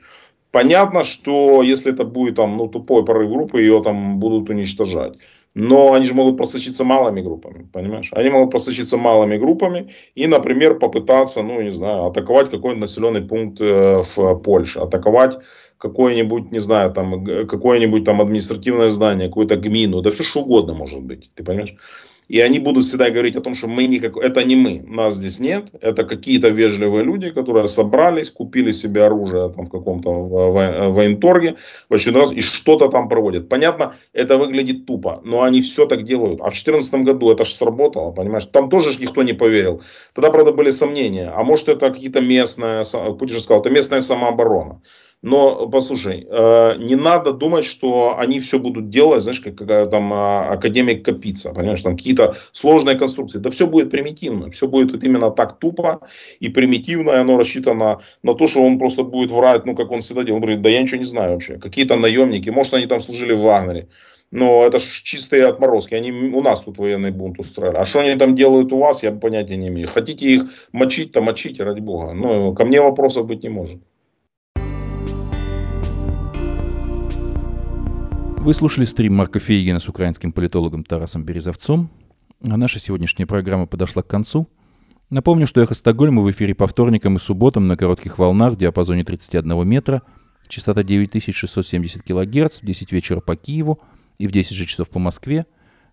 [0.51, 5.17] Понятно, что если это будет там, ну, тупой прорыв группы, ее там будут уничтожать.
[5.59, 8.09] Но они же могут просочиться малыми группами, понимаешь?
[8.11, 13.59] Они могут просочиться малыми группами и, например, попытаться, ну, не знаю, атаковать какой-нибудь населенный пункт
[13.59, 15.39] э, в Польше, атаковать
[15.79, 21.01] какое-нибудь, не знаю, там, какое-нибудь там административное здание, какую-то гмину, да все что угодно может
[21.01, 21.75] быть, ты понимаешь?
[22.27, 24.17] И они будут всегда говорить о том, что мы никак...
[24.17, 25.69] это не мы, нас здесь нет.
[25.81, 31.55] Это какие-то вежливые люди, которые собрались, купили себе оружие там, в каком-то военторге
[31.89, 33.49] в очередной раз и что-то там проводят.
[33.49, 36.41] Понятно, это выглядит тупо, но они все так делают.
[36.41, 38.45] А в 2014 году это же сработало, понимаешь?
[38.45, 39.81] Там тоже никто не поверил.
[40.13, 41.31] Тогда, правда, были сомнения.
[41.33, 42.83] А может это какие-то местные,
[43.17, 44.81] Путин же сказал, это местная самооборона.
[45.23, 50.13] Но, послушай, э, не надо думать, что они все будут делать, знаешь, как, как там
[50.13, 53.39] а, академик Капица, понимаешь, там какие-то сложные конструкции.
[53.39, 56.01] Да все будет примитивно, все будет вот именно так тупо
[56.39, 60.01] и примитивно, и оно рассчитано на то, что он просто будет врать, ну, как он
[60.01, 60.37] всегда делал.
[60.37, 61.57] Он говорит, да я ничего не знаю вообще.
[61.57, 63.87] Какие-то наемники, может, они там служили в Вагнере.
[64.29, 65.95] Но это же чистые отморозки.
[65.95, 67.77] Они у нас тут военный бунт устроили.
[67.77, 69.87] А что они там делают у вас, я понятия не имею.
[69.87, 70.43] Хотите их
[70.73, 72.13] мочить, то мочите, ради бога.
[72.13, 73.81] Но ко мне вопросов быть не может.
[78.39, 81.89] Вы слушали стрим Марка Фейгина с украинским политологом Тарасом Березовцом.
[82.47, 84.47] А наша сегодняшняя программа подошла к концу.
[85.09, 89.03] Напомню, что «Эхо Стокгольма» в эфире по вторникам и субботам на коротких волнах в диапазоне
[89.03, 90.01] 31 метра,
[90.47, 93.79] частота 9670 кГц в 10 вечера по Киеву
[94.17, 95.45] и в 10 же часов по Москве.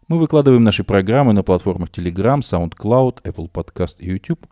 [0.09, 4.47] Мы выкладываем наши программы на платформах Telegram, SoundCloud, Apple Podcast и YouTube.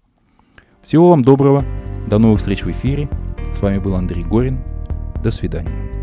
[0.81, 1.65] Всего вам доброго,
[2.09, 3.09] до новых встреч в эфире.
[3.53, 4.65] С вами был Андрей Горин.
[5.23, 6.02] До свидания.